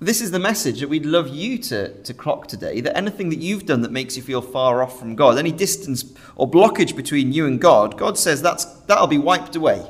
this 0.00 0.22
is 0.22 0.30
the 0.30 0.38
message 0.38 0.80
that 0.80 0.88
we'd 0.88 1.04
love 1.04 1.28
you 1.28 1.58
to, 1.58 1.92
to 2.02 2.14
clock 2.14 2.46
today 2.46 2.80
that 2.80 2.96
anything 2.96 3.28
that 3.28 3.38
you've 3.38 3.66
done 3.66 3.82
that 3.82 3.92
makes 3.92 4.16
you 4.16 4.22
feel 4.22 4.40
far 4.40 4.82
off 4.82 4.98
from 4.98 5.14
God, 5.14 5.36
any 5.36 5.52
distance 5.52 6.04
or 6.36 6.50
blockage 6.50 6.96
between 6.96 7.34
you 7.34 7.46
and 7.46 7.60
God, 7.60 7.98
God 7.98 8.16
says 8.16 8.40
that's, 8.40 8.64
that'll 8.64 9.06
be 9.08 9.18
wiped 9.18 9.56
away 9.56 9.86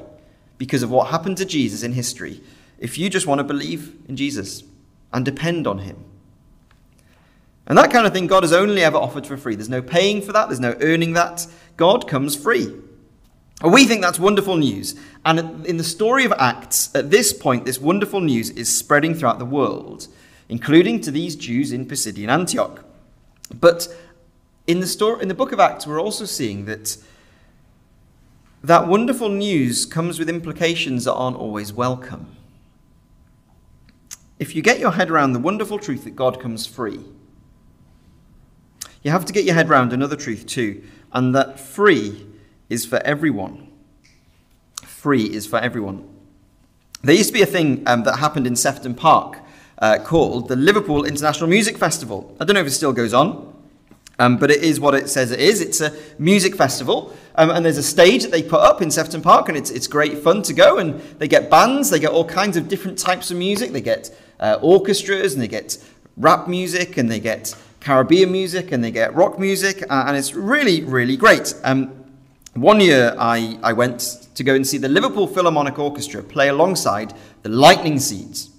because 0.58 0.82
of 0.82 0.90
what 0.90 1.08
happened 1.08 1.36
to 1.36 1.44
Jesus 1.44 1.84
in 1.84 1.92
history 1.92 2.40
if 2.80 2.98
you 2.98 3.08
just 3.08 3.28
want 3.28 3.38
to 3.38 3.44
believe 3.44 3.94
in 4.08 4.16
Jesus 4.16 4.64
and 5.12 5.24
depend 5.24 5.66
on 5.68 5.78
Him. 5.78 6.09
And 7.70 7.78
that 7.78 7.92
kind 7.92 8.04
of 8.04 8.12
thing 8.12 8.26
God 8.26 8.42
has 8.42 8.52
only 8.52 8.82
ever 8.82 8.96
offered 8.96 9.24
for 9.24 9.36
free. 9.36 9.54
There's 9.54 9.68
no 9.68 9.80
paying 9.80 10.22
for 10.22 10.32
that, 10.32 10.48
there's 10.48 10.58
no 10.58 10.74
earning 10.80 11.12
that. 11.12 11.46
God 11.76 12.08
comes 12.08 12.34
free. 12.34 12.74
We 13.62 13.86
think 13.86 14.02
that's 14.02 14.18
wonderful 14.18 14.56
news. 14.56 14.96
And 15.24 15.64
in 15.64 15.76
the 15.76 15.84
story 15.84 16.24
of 16.24 16.32
Acts, 16.32 16.92
at 16.96 17.12
this 17.12 17.32
point, 17.32 17.66
this 17.66 17.80
wonderful 17.80 18.20
news 18.20 18.50
is 18.50 18.76
spreading 18.76 19.14
throughout 19.14 19.38
the 19.38 19.44
world, 19.44 20.08
including 20.48 21.00
to 21.02 21.12
these 21.12 21.36
Jews 21.36 21.70
in 21.70 21.86
Pisidian 21.86 22.28
Antioch. 22.28 22.84
But 23.54 23.86
in 24.66 24.80
the, 24.80 24.86
story, 24.88 25.22
in 25.22 25.28
the 25.28 25.34
book 25.34 25.52
of 25.52 25.60
Acts, 25.60 25.86
we're 25.86 26.02
also 26.02 26.24
seeing 26.24 26.64
that 26.64 26.96
that 28.64 28.88
wonderful 28.88 29.28
news 29.28 29.86
comes 29.86 30.18
with 30.18 30.28
implications 30.28 31.04
that 31.04 31.14
aren't 31.14 31.36
always 31.36 31.72
welcome. 31.72 32.34
If 34.40 34.56
you 34.56 34.60
get 34.60 34.80
your 34.80 34.90
head 34.90 35.08
around 35.08 35.34
the 35.34 35.38
wonderful 35.38 35.78
truth 35.78 36.02
that 36.02 36.16
God 36.16 36.40
comes 36.40 36.66
free, 36.66 37.04
you 39.02 39.10
have 39.10 39.24
to 39.24 39.32
get 39.32 39.44
your 39.44 39.54
head 39.54 39.68
around 39.68 39.92
another 39.92 40.16
truth 40.16 40.46
too, 40.46 40.82
and 41.12 41.34
that 41.34 41.58
free 41.58 42.26
is 42.68 42.84
for 42.84 42.98
everyone. 42.98 43.68
Free 44.82 45.24
is 45.24 45.46
for 45.46 45.58
everyone. 45.58 46.08
There 47.02 47.14
used 47.14 47.30
to 47.30 47.34
be 47.34 47.42
a 47.42 47.46
thing 47.46 47.82
um, 47.86 48.02
that 48.04 48.18
happened 48.18 48.46
in 48.46 48.56
Sefton 48.56 48.94
Park 48.94 49.38
uh, 49.78 49.98
called 50.04 50.48
the 50.48 50.56
Liverpool 50.56 51.04
International 51.04 51.48
Music 51.48 51.78
Festival. 51.78 52.36
I 52.38 52.44
don't 52.44 52.54
know 52.54 52.60
if 52.60 52.66
it 52.66 52.72
still 52.72 52.92
goes 52.92 53.14
on, 53.14 53.54
um, 54.18 54.36
but 54.36 54.50
it 54.50 54.62
is 54.62 54.78
what 54.78 54.94
it 54.94 55.08
says 55.08 55.30
it 55.30 55.40
is. 55.40 55.62
It's 55.62 55.80
a 55.80 55.94
music 56.18 56.54
festival, 56.54 57.16
um, 57.36 57.48
and 57.48 57.64
there's 57.64 57.78
a 57.78 57.82
stage 57.82 58.22
that 58.22 58.30
they 58.30 58.42
put 58.42 58.60
up 58.60 58.82
in 58.82 58.90
Sefton 58.90 59.22
Park, 59.22 59.48
and 59.48 59.56
it's, 59.56 59.70
it's 59.70 59.86
great 59.86 60.18
fun 60.18 60.42
to 60.42 60.52
go. 60.52 60.76
And 60.76 61.00
they 61.18 61.26
get 61.26 61.48
bands, 61.48 61.88
they 61.88 61.98
get 61.98 62.10
all 62.10 62.26
kinds 62.26 62.58
of 62.58 62.68
different 62.68 62.98
types 62.98 63.30
of 63.30 63.38
music. 63.38 63.72
They 63.72 63.80
get 63.80 64.14
uh, 64.38 64.58
orchestras, 64.60 65.32
and 65.32 65.42
they 65.42 65.48
get 65.48 65.78
rap 66.18 66.48
music, 66.48 66.98
and 66.98 67.10
they 67.10 67.18
get 67.18 67.56
Caribbean 67.80 68.30
music 68.30 68.72
and 68.72 68.84
they 68.84 68.90
get 68.90 69.14
rock 69.14 69.38
music, 69.38 69.82
uh, 69.90 70.04
and 70.06 70.16
it's 70.16 70.34
really, 70.34 70.84
really 70.84 71.16
great. 71.16 71.54
Um, 71.64 72.00
one 72.54 72.80
year 72.80 73.14
I, 73.18 73.58
I 73.62 73.72
went 73.72 74.28
to 74.34 74.44
go 74.44 74.54
and 74.54 74.66
see 74.66 74.78
the 74.78 74.88
Liverpool 74.88 75.26
Philharmonic 75.26 75.78
Orchestra 75.78 76.22
play 76.22 76.48
alongside 76.48 77.14
the 77.42 77.48
Lightning 77.48 77.98
Seeds. 77.98 78.50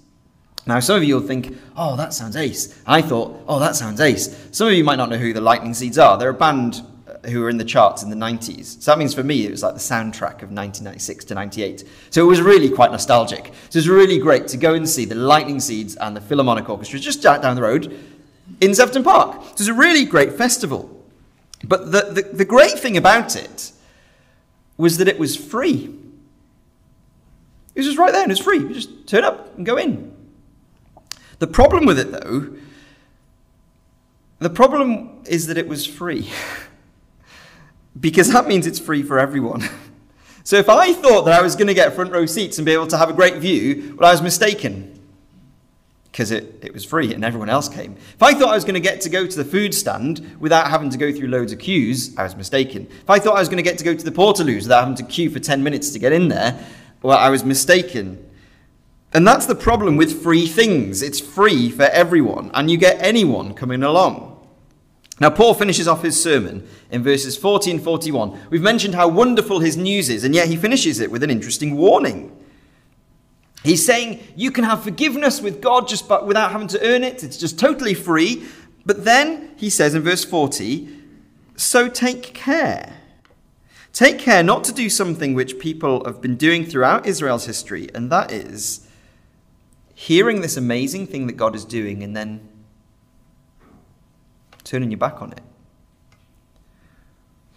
Now, 0.65 0.79
some 0.79 0.95
of 0.95 1.03
you 1.03 1.15
will 1.15 1.27
think, 1.27 1.57
oh, 1.75 1.95
that 1.97 2.13
sounds 2.13 2.35
ace. 2.35 2.81
I 2.85 3.01
thought, 3.01 3.43
oh, 3.47 3.59
that 3.59 3.75
sounds 3.75 3.99
ace. 3.99 4.47
Some 4.51 4.67
of 4.67 4.73
you 4.73 4.83
might 4.83 4.95
not 4.95 5.09
know 5.09 5.17
who 5.17 5.33
the 5.33 5.41
Lightning 5.41 5.73
Seeds 5.73 5.97
are. 5.97 6.17
They're 6.17 6.29
a 6.29 6.33
band 6.33 6.83
uh, 7.07 7.27
who 7.29 7.41
were 7.41 7.49
in 7.49 7.57
the 7.57 7.65
charts 7.65 8.03
in 8.03 8.09
the 8.09 8.15
90s. 8.15 8.81
So 8.81 8.91
that 8.91 8.99
means 8.99 9.13
for 9.13 9.23
me, 9.23 9.45
it 9.45 9.51
was 9.51 9.63
like 9.63 9.73
the 9.73 9.79
soundtrack 9.79 10.43
of 10.43 10.51
1996 10.51 11.25
to 11.25 11.33
98. 11.33 11.83
So 12.11 12.23
it 12.23 12.27
was 12.27 12.41
really 12.41 12.69
quite 12.69 12.91
nostalgic. 12.91 13.45
So 13.47 13.51
it 13.51 13.75
was 13.75 13.89
really 13.89 14.19
great 14.19 14.47
to 14.49 14.57
go 14.57 14.75
and 14.75 14.87
see 14.87 15.05
the 15.05 15.15
Lightning 15.15 15.59
Seeds 15.59 15.95
and 15.95 16.15
the 16.15 16.21
Philharmonic 16.21 16.69
Orchestra 16.69 16.99
just 16.99 17.23
down 17.23 17.55
the 17.55 17.61
road 17.61 17.97
in 18.61 18.73
Sefton 18.75 19.03
Park. 19.03 19.41
So 19.43 19.51
it's 19.51 19.67
a 19.67 19.73
really 19.73 20.05
great 20.05 20.33
festival. 20.33 21.03
But 21.63 21.91
the, 21.91 22.01
the, 22.01 22.21
the 22.37 22.45
great 22.45 22.79
thing 22.79 22.95
about 22.95 23.35
it 23.35 23.71
was 24.77 24.97
that 24.97 25.07
it 25.07 25.19
was 25.19 25.35
free. 25.35 25.95
It 27.73 27.79
was 27.79 27.85
just 27.85 27.97
right 27.97 28.11
there 28.11 28.23
and 28.23 28.31
it's 28.31 28.41
free. 28.41 28.59
You 28.59 28.73
just 28.73 29.07
turn 29.07 29.23
up 29.23 29.57
and 29.57 29.65
go 29.65 29.77
in. 29.77 30.15
The 31.39 31.47
problem 31.47 31.85
with 31.85 31.99
it, 31.99 32.11
though, 32.11 32.55
the 34.39 34.49
problem 34.49 35.23
is 35.25 35.47
that 35.47 35.57
it 35.57 35.67
was 35.67 35.85
free. 35.85 36.29
because 37.99 38.31
that 38.31 38.47
means 38.47 38.67
it's 38.67 38.79
free 38.79 39.03
for 39.03 39.19
everyone. 39.19 39.67
so 40.43 40.57
if 40.57 40.69
I 40.69 40.93
thought 40.93 41.25
that 41.25 41.39
I 41.39 41.41
was 41.41 41.55
going 41.55 41.67
to 41.67 41.73
get 41.73 41.93
front 41.93 42.11
row 42.11 42.25
seats 42.25 42.57
and 42.57 42.65
be 42.65 42.73
able 42.73 42.87
to 42.87 42.97
have 42.97 43.09
a 43.09 43.13
great 43.13 43.35
view, 43.35 43.95
well, 43.97 44.09
I 44.09 44.11
was 44.11 44.21
mistaken 44.21 45.00
because 46.11 46.31
it, 46.31 46.59
it 46.61 46.73
was 46.73 46.83
free 46.83 47.13
and 47.13 47.23
everyone 47.23 47.49
else 47.49 47.69
came. 47.69 47.95
If 48.13 48.21
I 48.21 48.33
thought 48.33 48.49
I 48.49 48.55
was 48.55 48.65
going 48.65 48.73
to 48.73 48.81
get 48.81 48.99
to 49.01 49.09
go 49.09 49.25
to 49.25 49.37
the 49.37 49.45
food 49.45 49.73
stand 49.73 50.37
without 50.39 50.69
having 50.69 50.89
to 50.89 50.97
go 50.97 51.11
through 51.11 51.29
loads 51.29 51.53
of 51.53 51.59
queues, 51.59 52.15
I 52.17 52.23
was 52.23 52.35
mistaken. 52.35 52.87
If 52.89 53.09
I 53.09 53.17
thought 53.17 53.37
I 53.37 53.39
was 53.39 53.47
going 53.47 53.63
to 53.63 53.69
get 53.69 53.77
to 53.77 53.83
go 53.83 53.95
to 53.95 54.03
the 54.03 54.11
Portaloos 54.11 54.63
without 54.63 54.81
having 54.81 54.95
to 54.95 55.03
queue 55.03 55.29
for 55.29 55.39
10 55.39 55.63
minutes 55.63 55.91
to 55.91 55.99
get 55.99 56.11
in 56.11 56.27
there, 56.27 56.59
well, 57.01 57.17
I 57.17 57.29
was 57.29 57.45
mistaken. 57.45 58.29
And 59.13 59.25
that's 59.25 59.45
the 59.45 59.55
problem 59.55 59.97
with 59.97 60.21
free 60.21 60.47
things. 60.47 61.01
It's 61.01 61.19
free 61.19 61.69
for 61.69 61.83
everyone, 61.83 62.51
and 62.53 62.69
you 62.69 62.77
get 62.77 63.01
anyone 63.01 63.53
coming 63.53 63.83
along. 63.83 64.27
Now, 65.19 65.29
Paul 65.29 65.53
finishes 65.53 65.87
off 65.87 66.01
his 66.01 66.21
sermon 66.21 66.67
in 66.89 67.03
verses 67.03 67.37
40 67.37 67.71
and 67.71 67.83
41. 67.83 68.39
We've 68.49 68.61
mentioned 68.61 68.95
how 68.95 69.07
wonderful 69.07 69.59
his 69.59 69.77
news 69.77 70.09
is, 70.09 70.23
and 70.23 70.33
yet 70.33 70.47
he 70.47 70.55
finishes 70.55 70.99
it 70.99 71.11
with 71.11 71.23
an 71.23 71.29
interesting 71.29 71.77
warning. 71.77 72.35
He's 73.63 73.85
saying 73.85 74.21
you 74.35 74.51
can 74.51 74.63
have 74.63 74.83
forgiveness 74.83 75.41
with 75.41 75.61
God 75.61 75.87
just 75.87 76.07
but 76.07 76.25
without 76.25 76.51
having 76.51 76.67
to 76.69 76.83
earn 76.83 77.03
it. 77.03 77.23
It's 77.23 77.37
just 77.37 77.59
totally 77.59 77.93
free. 77.93 78.43
But 78.85 79.05
then 79.05 79.51
he 79.57 79.69
says 79.69 79.93
in 79.93 80.01
verse 80.01 80.25
40, 80.25 80.87
so 81.55 81.87
take 81.87 82.33
care. 82.33 82.93
Take 83.93 84.19
care 84.19 84.41
not 84.41 84.63
to 84.63 84.71
do 84.71 84.89
something 84.89 85.33
which 85.33 85.59
people 85.59 86.03
have 86.05 86.21
been 86.21 86.37
doing 86.37 86.65
throughout 86.65 87.05
Israel's 87.05 87.45
history, 87.45 87.89
and 87.93 88.09
that 88.11 88.31
is 88.31 88.87
hearing 89.93 90.41
this 90.41 90.57
amazing 90.57 91.05
thing 91.05 91.27
that 91.27 91.33
God 91.33 91.55
is 91.55 91.65
doing 91.65 92.01
and 92.01 92.15
then 92.15 92.47
turning 94.63 94.89
your 94.89 94.97
back 94.97 95.21
on 95.21 95.33
it. 95.33 95.41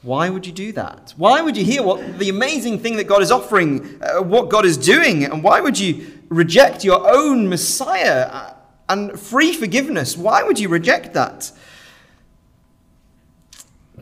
Why 0.05 0.29
would 0.29 0.47
you 0.47 0.53
do 0.53 0.71
that? 0.73 1.15
Why 1.17 1.41
would 1.41 1.57
you 1.57 1.65
hear 1.65 1.83
what 1.83 2.19
the 2.19 2.29
amazing 2.29 2.79
thing 2.79 2.97
that 2.97 3.05
God 3.05 3.23
is 3.23 3.33
offering, 3.33 4.03
uh, 4.03 4.23
what 4.23 4.51
God 4.51 4.67
is 4.67 4.77
doing, 4.77 5.25
and 5.25 5.43
why 5.43 5.63
would 5.63 5.79
you 5.79 6.21
reject 6.29 6.85
your 6.85 7.11
own 7.11 7.49
Messiah 7.49 8.29
uh, 8.31 8.55
and 8.91 9.19
free 9.19 9.55
forgiveness? 9.55 10.15
Why 10.15 10.43
would 10.43 10.59
you 10.59 10.69
reject 10.69 11.15
that? 11.15 11.51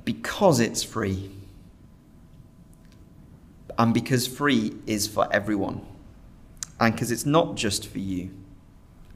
Because 0.04 0.58
it's 0.58 0.82
free. 0.82 1.30
And 3.78 3.94
because 3.94 4.26
free 4.26 4.74
is 4.88 5.06
for 5.06 5.32
everyone. 5.32 5.86
And 6.80 6.92
because 6.92 7.12
it's 7.12 7.26
not 7.26 7.54
just 7.54 7.86
for 7.86 8.00
you, 8.00 8.30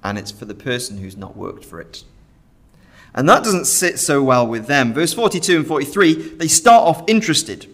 and 0.04 0.16
it's 0.16 0.30
for 0.30 0.44
the 0.44 0.54
person 0.54 0.98
who's 0.98 1.16
not 1.16 1.36
worked 1.36 1.64
for 1.64 1.80
it. 1.80 2.04
And 3.16 3.28
that 3.28 3.42
doesn't 3.42 3.64
sit 3.64 3.98
so 3.98 4.22
well 4.22 4.46
with 4.46 4.66
them. 4.66 4.92
Verse 4.92 5.14
42 5.14 5.56
and 5.56 5.66
43, 5.66 6.36
they 6.36 6.48
start 6.48 6.86
off 6.86 7.02
interested. 7.08 7.66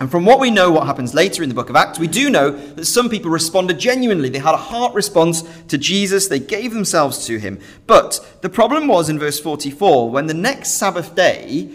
And 0.00 0.10
from 0.10 0.24
what 0.24 0.40
we 0.40 0.50
know, 0.50 0.70
what 0.70 0.86
happens 0.86 1.12
later 1.12 1.42
in 1.42 1.48
the 1.48 1.54
book 1.54 1.70
of 1.70 1.76
Acts, 1.76 1.98
we 1.98 2.06
do 2.06 2.30
know 2.30 2.50
that 2.50 2.84
some 2.84 3.10
people 3.10 3.30
responded 3.30 3.78
genuinely. 3.78 4.28
They 4.28 4.38
had 4.38 4.54
a 4.54 4.58
heart 4.58 4.94
response 4.94 5.42
to 5.68 5.76
Jesus, 5.76 6.28
they 6.28 6.38
gave 6.38 6.72
themselves 6.72 7.26
to 7.26 7.38
him. 7.38 7.60
But 7.86 8.38
the 8.40 8.48
problem 8.48 8.86
was 8.86 9.08
in 9.08 9.18
verse 9.18 9.40
44, 9.40 10.08
when 10.08 10.26
the 10.26 10.34
next 10.34 10.74
Sabbath 10.74 11.14
day, 11.14 11.70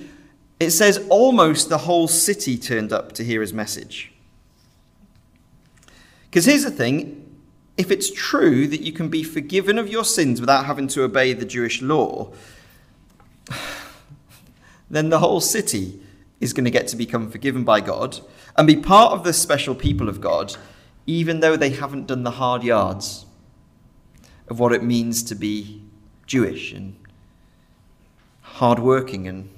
it 0.59 0.71
says 0.71 1.05
almost 1.09 1.67
the 1.69 1.79
whole 1.79 2.07
city 2.07 2.57
turned 2.57 2.93
up 2.93 3.11
to 3.13 3.23
hear 3.23 3.41
his 3.41 3.53
message. 3.53 4.11
Because 6.29 6.45
here's 6.45 6.63
the 6.63 6.71
thing 6.71 7.19
if 7.75 7.91
it's 7.91 8.11
true 8.11 8.67
that 8.67 8.81
you 8.81 8.93
can 8.93 9.09
be 9.09 9.23
forgiven 9.23 9.77
of 9.77 9.89
your 9.89 10.05
sins 10.05 10.39
without 10.39 10.65
having 10.65 10.87
to 10.87 11.03
obey 11.03 11.33
the 11.33 11.45
Jewish 11.45 11.81
law, 11.81 12.31
then 14.89 15.09
the 15.09 15.19
whole 15.19 15.41
city 15.41 15.99
is 16.39 16.53
going 16.53 16.65
to 16.65 16.71
get 16.71 16.87
to 16.89 16.95
become 16.95 17.31
forgiven 17.31 17.63
by 17.63 17.81
God 17.81 18.19
and 18.57 18.67
be 18.67 18.75
part 18.75 19.13
of 19.13 19.23
the 19.23 19.33
special 19.33 19.75
people 19.75 20.09
of 20.09 20.21
God, 20.21 20.55
even 21.07 21.39
though 21.39 21.55
they 21.55 21.71
haven't 21.71 22.07
done 22.07 22.23
the 22.23 22.31
hard 22.31 22.63
yards 22.63 23.25
of 24.47 24.59
what 24.59 24.73
it 24.73 24.83
means 24.83 25.23
to 25.23 25.35
be 25.35 25.81
Jewish 26.25 26.73
and 26.73 26.95
hardworking 28.41 29.27
and 29.27 29.49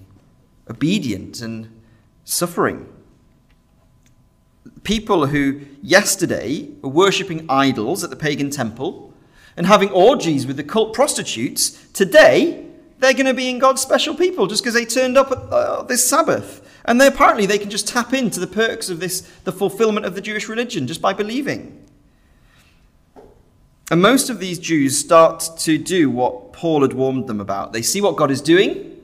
obedient 0.70 1.42
and 1.42 1.82
suffering. 2.24 2.88
People 4.84 5.28
who 5.28 5.62
yesterday 5.82 6.70
were 6.82 6.90
worshipping 6.90 7.46
idols 7.50 8.04
at 8.04 8.10
the 8.10 8.16
pagan 8.16 8.50
temple 8.50 9.14
and 9.58 9.66
having 9.66 9.90
orgies 9.90 10.46
with 10.46 10.58
the 10.58 10.64
cult 10.64 10.94
prostitutes, 10.94 11.88
today 11.92 12.65
they're 13.00 13.14
going 13.14 13.26
to 13.26 13.34
be 13.34 13.50
in 13.50 13.60
God's 13.60 13.82
special 13.82 14.16
people 14.16 14.48
just 14.48 14.64
because 14.64 14.74
they 14.74 14.86
turned 14.86 15.18
up 15.18 15.32
at 15.32 15.38
uh, 15.38 15.84
this 15.84 16.08
Sabbath. 16.08 16.62
And 16.86 17.02
they, 17.02 17.08
apparently 17.08 17.46
they 17.46 17.58
can 17.58 17.70
just 17.70 17.88
tap 17.88 18.14
into 18.14 18.40
the 18.40 18.48
perks 18.48 18.90
of 18.90 19.00
this, 19.00 19.22
the 19.44 19.52
fulfillment 19.52 20.06
of 20.06 20.16
the 20.16 20.22
Jewish 20.22 20.48
religion 20.48 20.88
just 20.88 21.02
by 21.02 21.14
believing. 21.14 21.84
And 23.92 24.02
most 24.02 24.30
of 24.30 24.40
these 24.40 24.58
Jews 24.58 24.98
start 24.98 25.48
to 25.60 25.78
do 25.78 26.10
what 26.10 26.54
Paul 26.54 26.82
had 26.82 26.94
warned 26.94 27.28
them 27.28 27.40
about. 27.40 27.74
They 27.74 27.82
see 27.82 28.02
what 28.02 28.16
God 28.16 28.32
is 28.32 28.42
doing, 28.42 28.95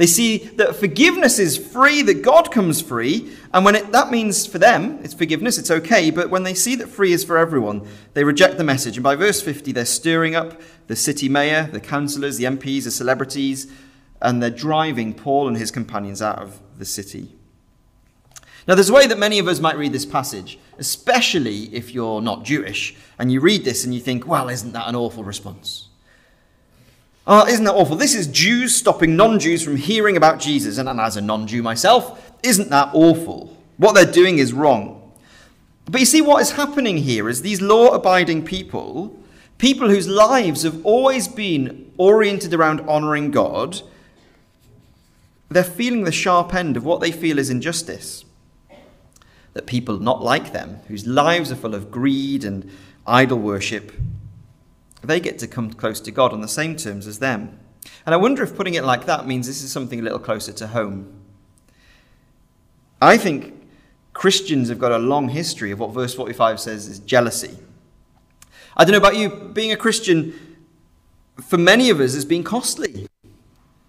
They 0.00 0.06
see 0.06 0.38
that 0.56 0.76
forgiveness 0.76 1.38
is 1.38 1.58
free, 1.58 2.00
that 2.00 2.22
God 2.22 2.50
comes 2.50 2.80
free, 2.80 3.36
and 3.52 3.66
when 3.66 3.74
it, 3.74 3.92
that 3.92 4.10
means 4.10 4.46
for 4.46 4.56
them, 4.56 4.98
it's 5.02 5.12
forgiveness, 5.12 5.58
it's 5.58 5.70
okay, 5.70 6.10
but 6.10 6.30
when 6.30 6.42
they 6.42 6.54
see 6.54 6.74
that 6.76 6.88
free 6.88 7.12
is 7.12 7.22
for 7.22 7.36
everyone, 7.36 7.86
they 8.14 8.24
reject 8.24 8.56
the 8.56 8.64
message. 8.64 8.96
And 8.96 9.04
by 9.04 9.14
verse 9.14 9.42
50, 9.42 9.72
they're 9.72 9.84
stirring 9.84 10.34
up 10.34 10.58
the 10.86 10.96
city 10.96 11.28
mayor, 11.28 11.68
the 11.70 11.80
councillors, 11.80 12.38
the 12.38 12.44
MPs, 12.44 12.84
the 12.84 12.90
celebrities, 12.90 13.70
and 14.22 14.42
they're 14.42 14.48
driving 14.48 15.12
Paul 15.12 15.48
and 15.48 15.58
his 15.58 15.70
companions 15.70 16.22
out 16.22 16.38
of 16.38 16.58
the 16.78 16.86
city. 16.86 17.36
Now, 18.66 18.76
there's 18.76 18.88
a 18.88 18.94
way 18.94 19.06
that 19.06 19.18
many 19.18 19.38
of 19.38 19.48
us 19.48 19.60
might 19.60 19.76
read 19.76 19.92
this 19.92 20.06
passage, 20.06 20.58
especially 20.78 21.64
if 21.74 21.92
you're 21.92 22.22
not 22.22 22.42
Jewish, 22.42 22.96
and 23.18 23.30
you 23.30 23.42
read 23.42 23.66
this 23.66 23.84
and 23.84 23.92
you 23.92 24.00
think, 24.00 24.26
well, 24.26 24.48
isn't 24.48 24.72
that 24.72 24.88
an 24.88 24.96
awful 24.96 25.24
response? 25.24 25.89
Oh, 27.26 27.46
isn't 27.46 27.64
that 27.64 27.74
awful? 27.74 27.96
This 27.96 28.14
is 28.14 28.26
Jews 28.26 28.74
stopping 28.74 29.16
non 29.16 29.38
Jews 29.38 29.62
from 29.62 29.76
hearing 29.76 30.16
about 30.16 30.40
Jesus. 30.40 30.78
And, 30.78 30.88
and 30.88 31.00
as 31.00 31.16
a 31.16 31.20
non 31.20 31.46
Jew 31.46 31.62
myself, 31.62 32.32
isn't 32.42 32.70
that 32.70 32.90
awful? 32.92 33.56
What 33.76 33.94
they're 33.94 34.10
doing 34.10 34.38
is 34.38 34.52
wrong. 34.52 35.12
But 35.86 36.00
you 36.00 36.06
see, 36.06 36.20
what 36.20 36.42
is 36.42 36.52
happening 36.52 36.98
here 36.98 37.28
is 37.28 37.42
these 37.42 37.60
law 37.60 37.88
abiding 37.88 38.44
people, 38.44 39.18
people 39.58 39.88
whose 39.88 40.06
lives 40.06 40.62
have 40.62 40.84
always 40.84 41.26
been 41.26 41.92
oriented 41.98 42.54
around 42.54 42.80
honoring 42.82 43.30
God, 43.30 43.82
they're 45.48 45.64
feeling 45.64 46.04
the 46.04 46.12
sharp 46.12 46.54
end 46.54 46.76
of 46.76 46.84
what 46.84 47.00
they 47.00 47.10
feel 47.10 47.38
is 47.38 47.50
injustice. 47.50 48.24
That 49.54 49.66
people 49.66 49.98
not 49.98 50.22
like 50.22 50.52
them, 50.52 50.78
whose 50.86 51.06
lives 51.06 51.50
are 51.50 51.56
full 51.56 51.74
of 51.74 51.90
greed 51.90 52.44
and 52.44 52.70
idol 53.04 53.38
worship, 53.38 53.92
they 55.02 55.20
get 55.20 55.38
to 55.40 55.46
come 55.46 55.72
close 55.72 56.00
to 56.00 56.10
God 56.10 56.32
on 56.32 56.40
the 56.40 56.48
same 56.48 56.76
terms 56.76 57.06
as 57.06 57.18
them. 57.18 57.58
And 58.04 58.14
I 58.14 58.18
wonder 58.18 58.42
if 58.42 58.56
putting 58.56 58.74
it 58.74 58.84
like 58.84 59.06
that 59.06 59.26
means 59.26 59.46
this 59.46 59.62
is 59.62 59.72
something 59.72 60.00
a 60.00 60.02
little 60.02 60.18
closer 60.18 60.52
to 60.52 60.68
home. 60.68 61.12
I 63.00 63.16
think 63.16 63.54
Christians 64.12 64.68
have 64.68 64.78
got 64.78 64.92
a 64.92 64.98
long 64.98 65.30
history 65.30 65.70
of 65.70 65.78
what 65.78 65.92
verse 65.92 66.14
45 66.14 66.60
says 66.60 66.86
is 66.86 66.98
jealousy. 66.98 67.56
I 68.76 68.84
don't 68.84 68.92
know 68.92 68.98
about 68.98 69.16
you, 69.16 69.30
being 69.30 69.72
a 69.72 69.76
Christian 69.76 70.34
for 71.42 71.58
many 71.58 71.90
of 71.90 72.00
us 72.00 72.14
has 72.14 72.24
been 72.24 72.44
costly. 72.44 73.06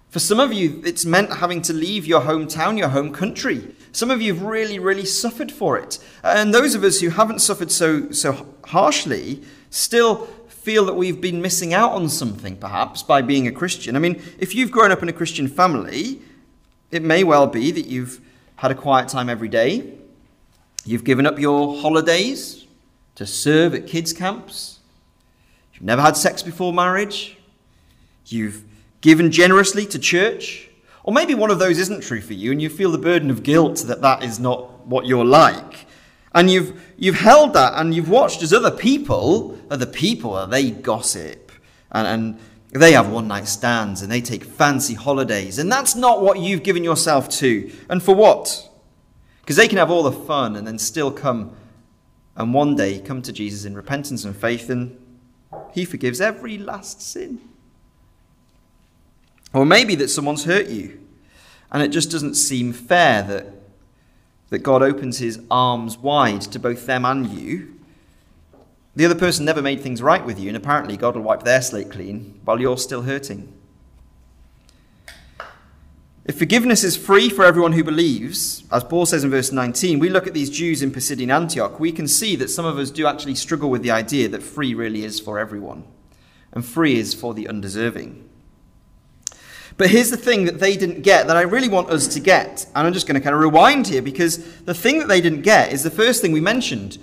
For 0.10 0.19
some 0.19 0.39
of 0.39 0.52
you, 0.52 0.82
it's 0.86 1.06
meant 1.06 1.34
having 1.34 1.62
to 1.63 1.74
leave 1.74 2.06
your 2.06 2.21
hometown, 2.21 2.78
your 2.78 2.89
home 2.89 3.13
country. 3.13 3.74
Some 3.93 4.12
of 4.12 4.21
you 4.21 4.34
have 4.34 4.43
really, 4.43 4.78
really 4.80 5.06
suffered 5.06 5.52
for 5.52 5.78
it. 5.78 6.00
And 6.24 6.54
those 6.54 6.76
of 6.76 6.84
us 6.84 7.00
who 7.00 7.10
haven't 7.10 7.39
suffered 7.39 7.71
so, 7.71 8.12
so 8.12 8.56
harshly 8.65 9.41
still 9.69 10.28
feel 10.62 10.86
that 10.86 10.93
we've 10.93 11.19
been 11.19 11.41
missing 11.41 11.74
out 11.74 11.91
on 11.93 12.08
something, 12.08 12.56
perhaps, 12.56 13.02
by 13.02 13.21
being 13.24 13.47
a 13.47 13.52
Christian. 13.52 13.95
I 13.95 14.00
mean, 14.00 14.21
if 14.38 14.54
you've 14.54 14.69
grown 14.69 14.91
up 14.91 15.02
in 15.02 15.10
a 15.10 15.13
Christian 15.13 15.47
family, 15.47 16.21
it 16.91 17.02
may 17.02 17.24
well 17.24 17.47
be 17.47 17.71
that 17.71 17.88
you've 17.88 18.21
had 18.58 18.69
a 18.69 18.76
quiet 18.76 19.10
time 19.10 19.28
every 19.28 19.47
day. 19.47 19.93
You've 20.86 21.04
given 21.04 21.26
up 21.26 21.39
your 21.39 21.82
holidays 21.82 22.67
to 23.15 23.26
serve 23.26 23.74
at 23.74 23.88
kids' 23.88 24.13
camps. 24.13 24.80
You've 25.74 25.84
never 25.84 26.02
had 26.02 26.15
sex 26.15 26.43
before 26.43 26.71
marriage. 26.71 27.38
You've 28.28 28.63
given 29.02 29.32
generously 29.32 29.88
to 29.88 29.97
church. 29.97 30.69
Or 31.04 31.12
maybe 31.12 31.34
one 31.34 31.50
of 31.50 31.58
those 31.58 31.80
isn't 31.80 32.04
true 32.04 32.21
for 32.21 32.34
you 32.34 32.52
and 32.52 32.62
you 32.62 32.69
feel 32.69 32.91
the 32.91 33.00
burden 33.00 33.32
of 33.32 33.41
guilt 33.41 33.80
that 33.88 34.02
that 34.02 34.24
is 34.24 34.39
not 34.39 34.86
what 34.86 35.08
you're 35.08 35.26
like. 35.26 35.88
And 36.34 36.50
you've, 36.50 36.80
you've 36.97 37.15
held 37.15 37.54
that 37.54 37.74
and 37.76 37.93
you've 37.93 38.10
watched 38.10 38.43
as 38.43 38.54
other 38.54 38.71
people, 38.71 39.58
other 39.72 39.86
people, 39.86 40.46
they 40.48 40.70
gossip 40.70 41.52
and, 41.92 42.08
and 42.08 42.40
they 42.72 42.92
have 42.92 43.10
one 43.10 43.28
night 43.28 43.48
stands 43.48 44.02
and 44.02 44.12
they 44.12 44.22
take 44.22 44.44
fancy 44.44 44.94
holidays. 44.94 45.58
And 45.58 45.72
that's 45.72 45.96
not 45.96 46.22
what 46.22 46.40
you've 46.40 46.64
given 46.64 46.84
yourself 46.84 47.30
to. 47.30 47.72
And 47.90 48.04
for 48.04 48.14
what? 48.14 48.70
Because 49.42 49.56
they 49.56 49.68
can 49.68 49.78
have 49.78 49.90
all 49.90 50.04
the 50.04 50.12
fun 50.12 50.56
and 50.56 50.68
then 50.68 50.78
still 50.78 51.12
come 51.12 51.56
and 52.36 52.54
one 52.54 52.76
day 52.76 53.00
come 53.00 53.22
to 53.24 53.34
Jesus 53.34 53.66
in 53.66 53.76
repentance 53.76 54.24
and 54.24 54.36
faith 54.36 54.70
and 54.70 54.98
he 55.74 55.86
forgives 55.86 56.22
every 56.22 56.58
last 56.58 57.02
sin. 57.02 57.42
Or 59.54 59.66
maybe 59.66 59.96
that 59.96 60.10
someone's 60.10 60.46
hurt 60.46 60.68
you 60.68 61.00
and 61.72 61.82
it 61.82 61.90
just 61.90 62.12
doesn't 62.12 62.36
seem 62.36 62.74
fair 62.74 63.24
that 63.24 63.48
that 64.52 64.60
God 64.60 64.84
opens 64.84 65.18
his 65.18 65.40
arms 65.50 65.98
wide 65.98 66.42
to 66.42 66.60
both 66.60 66.86
them 66.86 67.06
and 67.06 67.28
you. 67.30 67.74
The 68.96 69.06
other 69.06 69.16
person 69.16 69.46
never 69.46 69.62
made 69.62 69.82
things 69.82 70.02
right 70.02 70.26
with 70.26 70.40
you, 70.40 70.50
and 70.50 70.58
apparently 70.58 70.98
God 70.98 71.16
will 71.16 71.24
wipe 71.24 71.44
their 71.44 71.62
slate 71.62 71.92
clean 71.92 72.40
while 72.44 72.60
you're 72.60 72.78
still 72.78 73.04
hurting. 73.04 73.54
If 76.26 76.38
forgiveness 76.38 76.84
is 76.84 76.98
free 76.98 77.30
for 77.30 77.44
everyone 77.44 77.72
who 77.72 77.84
believes, 77.84 78.64
as 78.72 78.84
Paul 78.84 79.06
says 79.06 79.24
in 79.24 79.32
verse 79.32 79.52
19, 79.52 79.98
we 79.98 80.10
look 80.10 80.28
at 80.28 80.34
these 80.34 80.50
Jews 80.50 80.84
in 80.84 80.92
Pisidian 80.92 81.34
Antioch, 81.34 81.80
we 81.80 81.92
can 81.92 82.08
see 82.08 82.36
that 82.36 82.50
some 82.50 82.66
of 82.66 82.78
us 82.78 82.92
do 82.92 83.08
actually 83.08 83.36
struggle 83.36 83.70
with 83.70 83.82
the 83.82 83.92
idea 83.92 84.30
that 84.30 84.44
free 84.44 84.74
really 84.74 85.04
is 85.04 85.20
for 85.20 85.40
everyone, 85.40 85.84
and 86.52 86.64
free 86.64 87.00
is 87.00 87.14
for 87.14 87.34
the 87.34 87.48
undeserving. 87.48 88.30
But 89.78 89.90
here's 89.90 90.12
the 90.12 90.18
thing 90.18 90.46
that 90.46 90.60
they 90.60 90.78
didn't 90.78 91.02
get 91.02 91.26
that 91.26 91.38
I 91.38 91.42
really 91.42 91.70
want 91.70 91.90
us 91.90 92.08
to 92.10 92.20
get. 92.20 92.68
And 92.76 92.86
I'm 92.86 92.94
just 92.94 93.08
going 93.08 93.16
to 93.16 93.22
kind 93.22 93.34
of 93.34 93.42
rewind 93.42 93.88
here 93.88 94.02
because 94.02 94.62
the 94.62 94.76
thing 94.76 95.00
that 95.00 95.08
they 95.08 95.22
didn't 95.22 95.42
get 95.42 95.74
is 95.74 95.82
the 95.82 95.90
first 95.90 96.22
thing 96.22 96.34
we 96.34 96.42
mentioned 96.42 97.00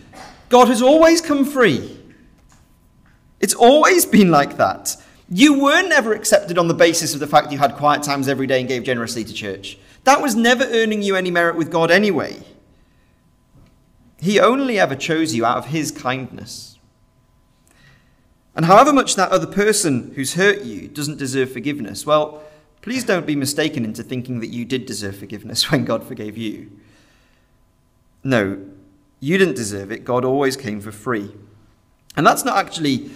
God 0.49 0.69
has 0.69 0.83
always 0.83 1.21
come 1.21 1.45
free. 1.45 1.99
It's 3.41 3.55
always 3.55 4.07
been 4.07 4.31
like 4.31 4.57
that. 4.57 4.97
You 5.29 5.61
were 5.61 5.83
never 5.83 6.13
accepted 6.15 6.59
on 6.59 6.69
the 6.69 6.75
basis 6.75 7.15
of 7.15 7.21
the 7.21 7.27
fact 7.27 7.53
you 7.53 7.59
had 7.59 7.77
quiet 7.77 8.03
times 8.03 8.29
every 8.29 8.47
day 8.47 8.61
and 8.61 8.69
gave 8.69 8.85
generously 8.85 9.25
to 9.25 9.33
church. 9.33 9.79
That 10.05 10.23
was 10.23 10.35
never 10.35 10.65
earning 10.65 11.03
you 11.03 11.17
any 11.17 11.31
merit 11.31 11.57
with 11.57 11.71
God 11.71 11.91
anyway. 11.91 12.43
He 14.21 14.41
only 14.41 14.79
ever 14.79 14.97
chose 14.97 15.35
you 15.35 15.45
out 15.45 15.59
of 15.59 15.67
His 15.67 15.91
kindness. 15.91 16.79
And 18.57 18.65
however 18.65 18.93
much 18.93 19.15
that 19.17 19.31
other 19.31 19.47
person 19.47 20.13
who's 20.17 20.35
hurt 20.35 20.63
you 20.63 20.89
doesn't 20.89 21.19
deserve 21.19 21.53
forgiveness, 21.53 22.05
well, 22.05 22.43
Please 22.81 23.05
don't 23.05 23.27
be 23.27 23.37
mistaken 23.37 23.85
into 23.85 24.03
thinking 24.03 24.41
that 24.41 24.49
you 24.49 24.65
did 24.65 24.87
deserve 24.87 25.17
forgiveness 25.17 25.71
when 25.71 25.85
God 25.85 26.05
forgave 26.05 26.37
you. 26.37 26.71
No, 28.25 28.61
you 29.21 29.39
didn't 29.39 29.57
deserve 29.57 29.91
it. 29.93 30.05
God 30.05 30.25
always 30.25 30.57
came 30.57 30.81
for 30.81 30.93
free. 30.93 31.31
And 32.17 32.27
that's 32.27 32.45
not 32.45 32.57
actually, 32.57 33.11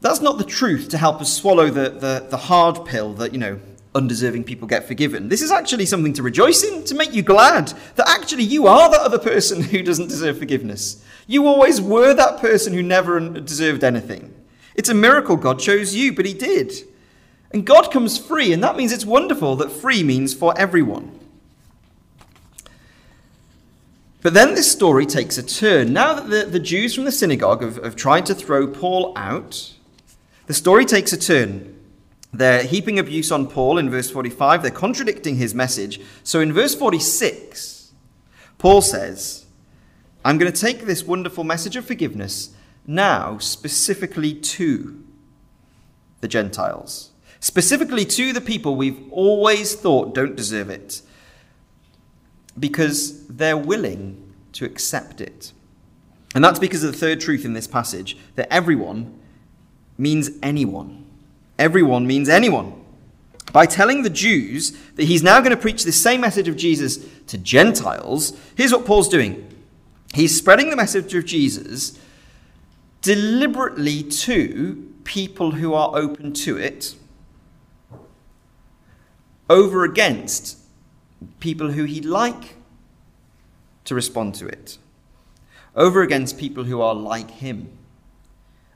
that's 0.00 0.20
not 0.20 0.38
the 0.38 0.44
truth 0.44 0.88
to 0.90 0.98
help 0.98 1.20
us 1.20 1.32
swallow 1.32 1.70
the, 1.70 1.90
the, 1.90 2.26
the 2.28 2.36
hard 2.36 2.84
pill 2.84 3.12
that, 3.14 3.32
you 3.32 3.38
know, 3.38 3.60
undeserving 3.94 4.44
people 4.44 4.68
get 4.68 4.86
forgiven. 4.86 5.28
This 5.28 5.42
is 5.42 5.50
actually 5.50 5.86
something 5.86 6.12
to 6.14 6.22
rejoice 6.22 6.62
in, 6.62 6.84
to 6.84 6.94
make 6.94 7.12
you 7.12 7.22
glad 7.22 7.72
that 7.96 8.08
actually 8.08 8.44
you 8.44 8.66
are 8.66 8.90
that 8.90 9.00
other 9.00 9.18
person 9.18 9.62
who 9.64 9.82
doesn't 9.82 10.08
deserve 10.08 10.38
forgiveness. 10.38 11.04
You 11.26 11.46
always 11.46 11.80
were 11.80 12.14
that 12.14 12.40
person 12.40 12.72
who 12.72 12.82
never 12.82 13.20
deserved 13.20 13.84
anything. 13.84 14.34
It's 14.74 14.88
a 14.88 14.94
miracle 14.94 15.36
God 15.36 15.58
chose 15.58 15.94
you, 15.94 16.12
but 16.12 16.26
He 16.26 16.34
did. 16.34 16.72
And 17.52 17.66
God 17.66 17.90
comes 17.90 18.16
free, 18.16 18.52
and 18.52 18.62
that 18.62 18.76
means 18.76 18.92
it's 18.92 19.04
wonderful 19.04 19.56
that 19.56 19.72
free 19.72 20.04
means 20.04 20.32
for 20.32 20.56
everyone. 20.56 21.18
But 24.22 24.34
then 24.34 24.54
this 24.54 24.70
story 24.70 25.06
takes 25.06 25.38
a 25.38 25.42
turn. 25.42 25.92
Now 25.92 26.14
that 26.14 26.28
the, 26.28 26.50
the 26.50 26.60
Jews 26.60 26.94
from 26.94 27.04
the 27.04 27.12
synagogue 27.12 27.62
have, 27.62 27.82
have 27.82 27.96
tried 27.96 28.26
to 28.26 28.34
throw 28.34 28.66
Paul 28.66 29.12
out, 29.16 29.72
the 30.46 30.54
story 30.54 30.84
takes 30.84 31.12
a 31.12 31.16
turn. 31.16 31.76
They're 32.32 32.62
heaping 32.62 32.98
abuse 32.98 33.32
on 33.32 33.46
Paul 33.46 33.78
in 33.78 33.90
verse 33.90 34.10
45, 34.10 34.62
they're 34.62 34.70
contradicting 34.70 35.36
his 35.36 35.54
message. 35.54 36.00
So 36.22 36.40
in 36.40 36.52
verse 36.52 36.74
46, 36.74 37.92
Paul 38.58 38.82
says, 38.82 39.46
I'm 40.24 40.38
going 40.38 40.52
to 40.52 40.60
take 40.60 40.82
this 40.82 41.04
wonderful 41.04 41.44
message 41.44 41.76
of 41.76 41.86
forgiveness 41.86 42.54
now 42.86 43.38
specifically 43.38 44.34
to 44.34 45.02
the 46.20 46.28
Gentiles 46.28 47.10
specifically 47.40 48.04
to 48.04 48.32
the 48.32 48.40
people 48.40 48.76
we've 48.76 49.10
always 49.10 49.74
thought 49.74 50.14
don't 50.14 50.36
deserve 50.36 50.70
it, 50.70 51.02
because 52.60 53.26
they're 53.26 53.56
willing 53.56 54.32
to 54.52 54.64
accept 54.64 55.20
it. 55.20 55.52
And 56.34 56.44
that's 56.44 56.58
because 56.58 56.84
of 56.84 56.92
the 56.92 56.98
third 56.98 57.20
truth 57.20 57.44
in 57.44 57.54
this 57.54 57.66
passage 57.66 58.16
that 58.36 58.52
everyone 58.52 59.18
means 59.98 60.30
anyone. 60.42 61.06
Everyone 61.58 62.06
means 62.06 62.28
anyone. 62.28 62.74
By 63.52 63.66
telling 63.66 64.02
the 64.02 64.10
Jews 64.10 64.70
that 64.94 65.04
he's 65.04 65.22
now 65.22 65.40
going 65.40 65.50
to 65.50 65.56
preach 65.56 65.82
the 65.82 65.92
same 65.92 66.20
message 66.20 66.46
of 66.46 66.56
Jesus 66.56 67.04
to 67.26 67.38
Gentiles, 67.38 68.38
here's 68.56 68.72
what 68.72 68.86
Paul's 68.86 69.08
doing. 69.08 69.46
He's 70.14 70.36
spreading 70.36 70.70
the 70.70 70.76
message 70.76 71.14
of 71.14 71.24
Jesus 71.24 71.98
deliberately 73.02 74.02
to 74.02 74.94
people 75.04 75.52
who 75.52 75.74
are 75.74 75.96
open 75.96 76.32
to 76.32 76.56
it 76.56 76.94
over 79.48 79.84
against 79.84 80.59
people 81.38 81.70
who 81.70 81.84
he'd 81.84 82.04
like 82.04 82.56
to 83.84 83.94
respond 83.94 84.34
to 84.36 84.46
it, 84.46 84.78
over 85.74 86.02
against 86.02 86.38
people 86.38 86.64
who 86.64 86.80
are 86.80 86.94
like 86.94 87.30
him, 87.30 87.70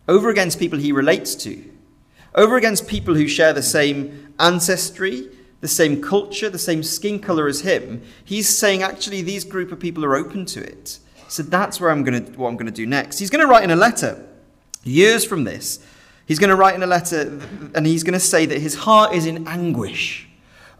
over 0.08 0.28
against 0.28 0.58
people 0.58 0.78
he 0.78 0.92
relates 0.92 1.34
to, 1.34 1.64
over 2.34 2.56
against 2.56 2.86
people 2.86 3.14
who 3.14 3.28
share 3.28 3.52
the 3.52 3.62
same 3.62 4.34
ancestry, 4.38 5.28
the 5.60 5.68
same 5.68 6.02
culture, 6.02 6.50
the 6.50 6.58
same 6.58 6.82
skin 6.82 7.18
color 7.18 7.46
as 7.46 7.60
him, 7.60 8.02
he's 8.24 8.48
saying 8.48 8.82
actually 8.82 9.22
these 9.22 9.44
group 9.44 9.72
of 9.72 9.80
people 9.80 10.04
are 10.04 10.16
open 10.16 10.44
to 10.44 10.62
it. 10.62 10.98
So 11.28 11.42
that's 11.42 11.80
where 11.80 11.90
I'm 11.90 12.04
going 12.04 12.24
to 12.24 12.32
what 12.32 12.48
I'm 12.48 12.56
going 12.56 12.66
to 12.66 12.72
do 12.72 12.86
next. 12.86 13.18
He's 13.18 13.30
going 13.30 13.40
to 13.40 13.46
write 13.46 13.64
in 13.64 13.70
a 13.70 13.76
letter 13.76 14.26
years 14.82 15.24
from 15.24 15.44
this. 15.44 15.84
He's 16.26 16.38
going 16.38 16.50
to 16.50 16.56
write 16.56 16.74
in 16.74 16.82
a 16.82 16.86
letter 16.86 17.40
and 17.74 17.86
he's 17.86 18.02
going 18.02 18.14
to 18.14 18.20
say 18.20 18.46
that 18.46 18.60
his 18.60 18.74
heart 18.74 19.14
is 19.14 19.26
in 19.26 19.46
anguish 19.48 20.28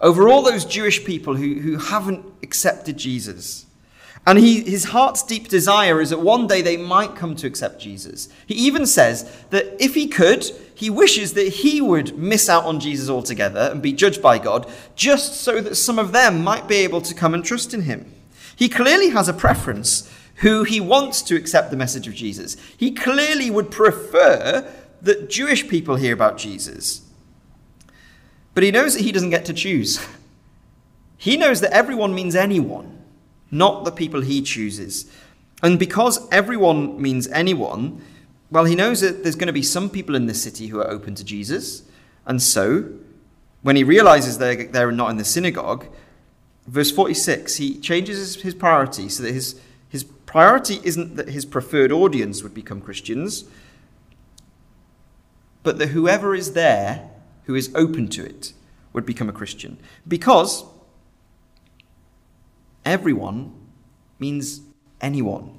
over 0.01 0.29
all 0.29 0.43
those 0.43 0.65
Jewish 0.65 1.05
people 1.05 1.37
who, 1.37 1.61
who 1.61 1.77
haven't 1.79 2.25
accepted 2.43 2.97
Jesus. 2.97 3.67
And 4.27 4.39
he, 4.39 4.63
his 4.63 4.85
heart's 4.85 5.23
deep 5.23 5.49
desire 5.49 6.01
is 6.01 6.11
that 6.11 6.21
one 6.21 6.47
day 6.47 6.63
they 6.63 6.79
might 6.79 7.15
come 7.15 7.37
to 7.37 7.47
accept 7.47 7.81
Jesus. 7.81 8.29
He 8.47 8.55
even 8.55 8.87
says 8.87 9.31
that 9.51 9.77
if 9.79 9.95
he 9.95 10.09
could, 10.09 10.45
he 10.75 10.89
wishes 10.89 11.35
that 11.35 11.49
he 11.49 11.81
would 11.81 12.19
miss 12.19 12.49
out 12.49 12.65
on 12.65 12.81
Jesus 12.81 13.11
altogether 13.11 13.69
and 13.71 13.83
be 13.83 13.93
judged 13.93 14.23
by 14.23 14.39
God, 14.39 14.71
just 14.97 15.35
so 15.35 15.61
that 15.61 15.77
some 15.77 15.99
of 15.99 16.13
them 16.13 16.43
might 16.43 16.67
be 16.67 16.77
able 16.77 17.03
to 17.03 17.15
come 17.15 17.35
and 17.35 17.45
trust 17.45 17.75
in 17.75 17.83
him. 17.83 18.11
He 18.57 18.69
clearly 18.69 19.11
has 19.11 19.29
a 19.29 19.35
preference 19.35 20.11
who 20.37 20.65
he 20.65 20.81
wants 20.81 21.21
to 21.23 21.37
accept 21.37 21.71
the 21.71 21.77
message 21.77 22.09
of 22.09 22.15
Jesus. 22.15 22.57
He 22.77 22.93
clearly 22.93 23.51
would 23.51 23.71
prefer 23.71 24.73
that 25.03 25.29
Jewish 25.29 25.69
people 25.69 25.97
hear 25.97 26.15
about 26.15 26.39
Jesus. 26.39 27.03
But 28.55 28.63
he 28.63 28.71
knows 28.71 28.95
that 28.95 29.03
he 29.03 29.13
doesn't 29.13 29.31
get 29.31 29.45
to 29.47 29.53
choose. 29.53 30.05
He 31.17 31.37
knows 31.37 31.61
that 31.61 31.73
everyone 31.73 32.15
means 32.15 32.35
anyone, 32.35 33.03
not 33.51 33.85
the 33.85 33.93
people 33.93 34.21
he 34.21 34.43
chooses. 34.43 35.11
And 35.63 35.79
because 35.79 36.29
everyone 36.31 37.01
means 37.01 37.27
anyone, 37.29 38.03
well, 38.51 38.65
he 38.67 38.75
knows 38.75 39.01
that 39.01 39.23
there's 39.23 39.37
going 39.37 39.47
to 39.47 39.53
be 39.53 39.63
some 39.63 39.89
people 39.89 40.15
in 40.15 40.27
this 40.27 40.43
city 40.43 40.67
who 40.67 40.81
are 40.81 40.91
open 40.91 41.15
to 41.15 41.25
Jesus. 41.25 41.83
And 42.27 42.43
so, 42.43 42.91
when 43.63 43.77
he 43.77 43.85
realizes 43.85 44.39
they're, 44.39 44.65
they're 44.65 44.93
not 44.93 45.11
in 45.11 45.17
the 45.17 45.25
synagogue, 45.25 45.87
verse 46.67 46.91
46, 46.91 47.57
he 47.57 47.79
changes 47.79 48.43
his 48.43 48.55
priority 48.55 49.09
so 49.09 49.23
that 49.23 49.33
his, 49.33 49.59
his 49.89 50.05
priority 50.05 50.81
isn't 50.85 51.17
that 51.17 51.29
his 51.29 51.47
preferred 51.47 51.91
audience 51.91 52.43
would 52.43 52.55
become 52.55 52.81
Christians, 52.81 53.45
but 55.63 55.79
that 55.79 55.89
whoever 55.89 56.35
is 56.35 56.53
there 56.53 57.11
who 57.45 57.55
is 57.55 57.71
open 57.75 58.09
to 58.09 58.25
it 58.25 58.53
would 58.93 59.07
become 59.07 59.29
a 59.29 59.33
Christian. 59.33 59.79
Because 60.07 60.65
everyone 62.85 63.53
means 64.19 64.61
anyone. 65.01 65.59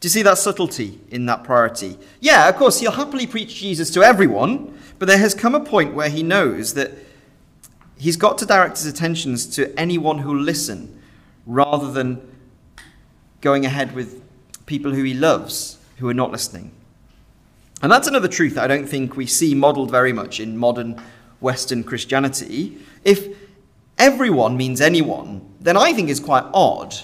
Do 0.00 0.06
you 0.06 0.10
see 0.10 0.22
that 0.22 0.38
subtlety 0.38 0.98
in 1.10 1.26
that 1.26 1.44
priority? 1.44 1.98
Yeah, 2.20 2.48
of 2.48 2.56
course, 2.56 2.80
he'll 2.80 2.90
happily 2.92 3.26
preach 3.26 3.56
Jesus 3.56 3.90
to 3.90 4.02
everyone, 4.02 4.78
but 4.98 5.06
there 5.06 5.18
has 5.18 5.34
come 5.34 5.54
a 5.54 5.60
point 5.60 5.94
where 5.94 6.08
he 6.08 6.22
knows 6.22 6.74
that 6.74 6.92
he's 7.98 8.16
got 8.16 8.38
to 8.38 8.46
direct 8.46 8.78
his 8.78 8.86
attentions 8.86 9.46
to 9.56 9.78
anyone 9.78 10.18
who'll 10.18 10.40
listen 10.40 11.00
rather 11.46 11.90
than 11.92 12.26
going 13.40 13.66
ahead 13.66 13.94
with 13.94 14.22
people 14.66 14.92
who 14.92 15.02
he 15.02 15.14
loves 15.14 15.78
who 15.98 16.08
are 16.08 16.14
not 16.14 16.30
listening. 16.30 16.72
And 17.82 17.90
that's 17.90 18.08
another 18.08 18.28
truth 18.28 18.54
that 18.54 18.64
I 18.64 18.74
don't 18.76 18.88
think 18.88 19.16
we 19.16 19.26
see 19.26 19.54
modeled 19.54 19.90
very 19.90 20.12
much 20.12 20.38
in 20.38 20.56
modern 20.56 21.00
Western 21.40 21.82
Christianity. 21.82 22.78
If 23.04 23.36
everyone 23.98 24.56
means 24.56 24.80
anyone, 24.80 25.54
then 25.60 25.76
I 25.76 25.92
think 25.92 26.10
it's 26.10 26.20
quite 26.20 26.44
odd 26.52 26.94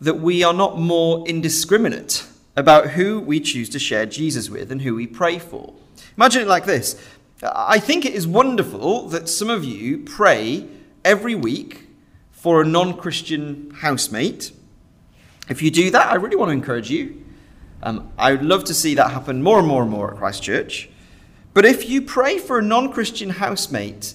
that 0.00 0.20
we 0.20 0.42
are 0.42 0.54
not 0.54 0.78
more 0.78 1.26
indiscriminate 1.28 2.26
about 2.56 2.90
who 2.90 3.20
we 3.20 3.38
choose 3.40 3.68
to 3.70 3.78
share 3.78 4.06
Jesus 4.06 4.50
with 4.50 4.72
and 4.72 4.82
who 4.82 4.94
we 4.94 5.06
pray 5.06 5.38
for. 5.38 5.72
Imagine 6.16 6.42
it 6.42 6.48
like 6.48 6.64
this 6.64 7.00
I 7.42 7.78
think 7.78 8.04
it 8.04 8.12
is 8.12 8.26
wonderful 8.26 9.08
that 9.08 9.28
some 9.28 9.48
of 9.48 9.64
you 9.64 9.98
pray 9.98 10.66
every 11.04 11.34
week 11.34 11.86
for 12.30 12.60
a 12.60 12.66
non 12.66 12.96
Christian 12.96 13.70
housemate. 13.78 14.52
If 15.48 15.62
you 15.62 15.70
do 15.70 15.90
that, 15.90 16.10
I 16.10 16.16
really 16.16 16.36
want 16.36 16.50
to 16.50 16.52
encourage 16.52 16.90
you. 16.90 17.19
Um, 17.82 18.12
I 18.18 18.32
would 18.32 18.42
love 18.42 18.64
to 18.64 18.74
see 18.74 18.94
that 18.94 19.10
happen 19.12 19.42
more 19.42 19.58
and 19.58 19.66
more 19.66 19.82
and 19.82 19.90
more 19.90 20.12
at 20.12 20.18
Christchurch. 20.18 20.88
But 21.54 21.64
if 21.64 21.88
you 21.88 22.02
pray 22.02 22.38
for 22.38 22.58
a 22.58 22.62
non 22.62 22.92
Christian 22.92 23.30
housemate 23.30 24.14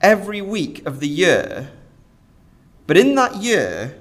every 0.00 0.40
week 0.40 0.86
of 0.86 1.00
the 1.00 1.08
year, 1.08 1.70
but 2.86 2.96
in 2.96 3.14
that 3.16 3.36
year, 3.36 3.96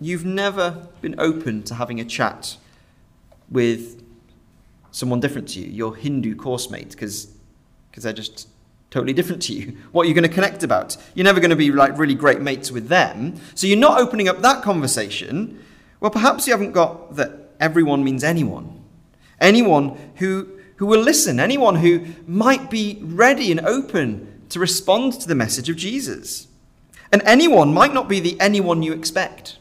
you've 0.00 0.24
never 0.24 0.88
been 1.00 1.14
open 1.18 1.62
to 1.64 1.74
having 1.74 2.00
a 2.00 2.04
chat 2.04 2.56
with 3.50 4.02
someone 4.90 5.20
different 5.20 5.48
to 5.48 5.60
you, 5.60 5.66
your 5.66 5.96
Hindu 5.96 6.34
course 6.36 6.70
mate, 6.70 6.90
because 6.90 7.28
they're 7.96 8.12
just 8.12 8.48
totally 8.90 9.12
different 9.12 9.42
to 9.42 9.52
you. 9.52 9.76
What 9.92 10.06
are 10.06 10.08
you 10.08 10.14
going 10.14 10.28
to 10.28 10.34
connect 10.34 10.62
about? 10.62 10.96
You're 11.14 11.24
never 11.24 11.40
going 11.40 11.50
to 11.50 11.56
be 11.56 11.70
like 11.72 11.98
really 11.98 12.14
great 12.14 12.40
mates 12.40 12.70
with 12.70 12.88
them. 12.88 13.40
So 13.54 13.66
you're 13.66 13.78
not 13.78 14.00
opening 14.00 14.28
up 14.28 14.40
that 14.42 14.62
conversation. 14.62 15.62
Well, 16.00 16.10
perhaps 16.10 16.46
you 16.46 16.52
haven't 16.52 16.72
got 16.72 17.16
that 17.16 17.39
everyone 17.60 18.02
means 18.02 18.24
anyone. 18.24 18.82
Anyone 19.40 19.96
who, 20.16 20.48
who 20.76 20.86
will 20.86 21.00
listen, 21.00 21.38
anyone 21.38 21.76
who 21.76 22.06
might 22.26 22.70
be 22.70 22.98
ready 23.02 23.50
and 23.50 23.60
open 23.60 24.42
to 24.50 24.58
respond 24.58 25.14
to 25.20 25.28
the 25.28 25.34
message 25.34 25.68
of 25.68 25.76
Jesus. 25.76 26.48
And 27.12 27.22
anyone 27.24 27.72
might 27.72 27.94
not 27.94 28.08
be 28.08 28.20
the 28.20 28.38
anyone 28.40 28.82
you 28.82 28.92
expect. 28.92 29.58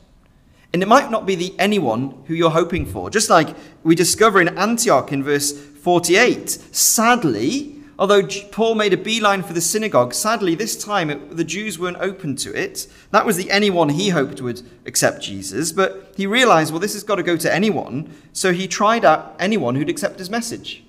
And 0.72 0.84
it 0.84 0.88
might 0.88 1.10
not 1.10 1.26
be 1.26 1.36
the 1.36 1.56
anyone 1.58 2.24
who 2.28 2.36
you're 2.36 2.52
hoping 2.52 2.86
for. 2.86 3.10
Just 3.10 3.30
like 3.30 3.56
we 3.84 3.96
discover 3.96 4.40
in 4.40 4.58
Antioch 4.58 5.12
in 5.12 5.24
verse 5.24 5.52
48. 5.52 6.50
Sadly, 6.50 7.79
Although 8.00 8.26
Paul 8.52 8.76
made 8.76 8.94
a 8.94 8.98
beeline 8.98 9.44
for 9.44 9.52
the 9.52 9.60
synagogue, 9.60 10.14
sadly, 10.14 10.56
this 10.56 10.82
time 10.82 11.10
it, 11.10 11.36
the 11.36 11.44
Jews 11.44 11.78
weren't 11.78 11.98
open 11.98 12.38
to 12.38 12.54
it. 12.54 12.88
That 13.12 13.26
was 13.26 13.36
the 13.36 13.52
anyone 13.52 13.90
he 13.90 14.08
hoped 14.08 14.42
would 14.42 14.62
accept 14.86 15.22
Jesus, 15.22 15.74
but 15.74 16.14
he 16.16 16.26
realized, 16.26 16.72
well, 16.72 16.80
this 16.80 16.94
has 16.94 17.04
got 17.04 17.16
to 17.16 17.24
go 17.24 17.36
to 17.36 17.54
anyone, 17.54 18.16
so 18.32 18.54
he 18.54 18.70
tried 18.70 19.04
out 19.04 19.36
anyone 19.38 19.76
who'd 19.76 19.90
accept 19.90 20.18
his 20.18 20.30
message. 20.30 20.82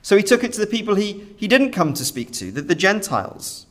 So 0.00 0.16
he 0.16 0.22
took 0.22 0.42
it 0.42 0.54
to 0.54 0.60
the 0.60 0.66
people 0.66 0.94
he, 0.94 1.26
he 1.36 1.46
didn't 1.46 1.72
come 1.72 1.92
to 1.92 2.04
speak 2.06 2.32
to, 2.32 2.50
the, 2.50 2.62
the 2.62 2.74
Gentiles. 2.74 3.66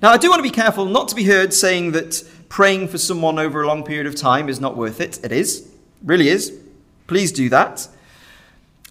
Now, 0.00 0.10
I 0.10 0.16
do 0.16 0.30
want 0.30 0.38
to 0.38 0.50
be 0.50 0.50
careful 0.50 0.86
not 0.86 1.08
to 1.08 1.14
be 1.14 1.24
heard 1.24 1.52
saying 1.52 1.92
that 1.92 2.26
praying 2.48 2.88
for 2.88 2.96
someone 2.96 3.38
over 3.38 3.62
a 3.62 3.66
long 3.66 3.84
period 3.84 4.06
of 4.06 4.14
time 4.14 4.48
is 4.48 4.58
not 4.58 4.74
worth 4.74 5.02
it. 5.02 5.22
It 5.22 5.32
is, 5.32 5.70
really 6.02 6.28
is. 6.28 6.58
Please 7.06 7.30
do 7.30 7.50
that. 7.50 7.88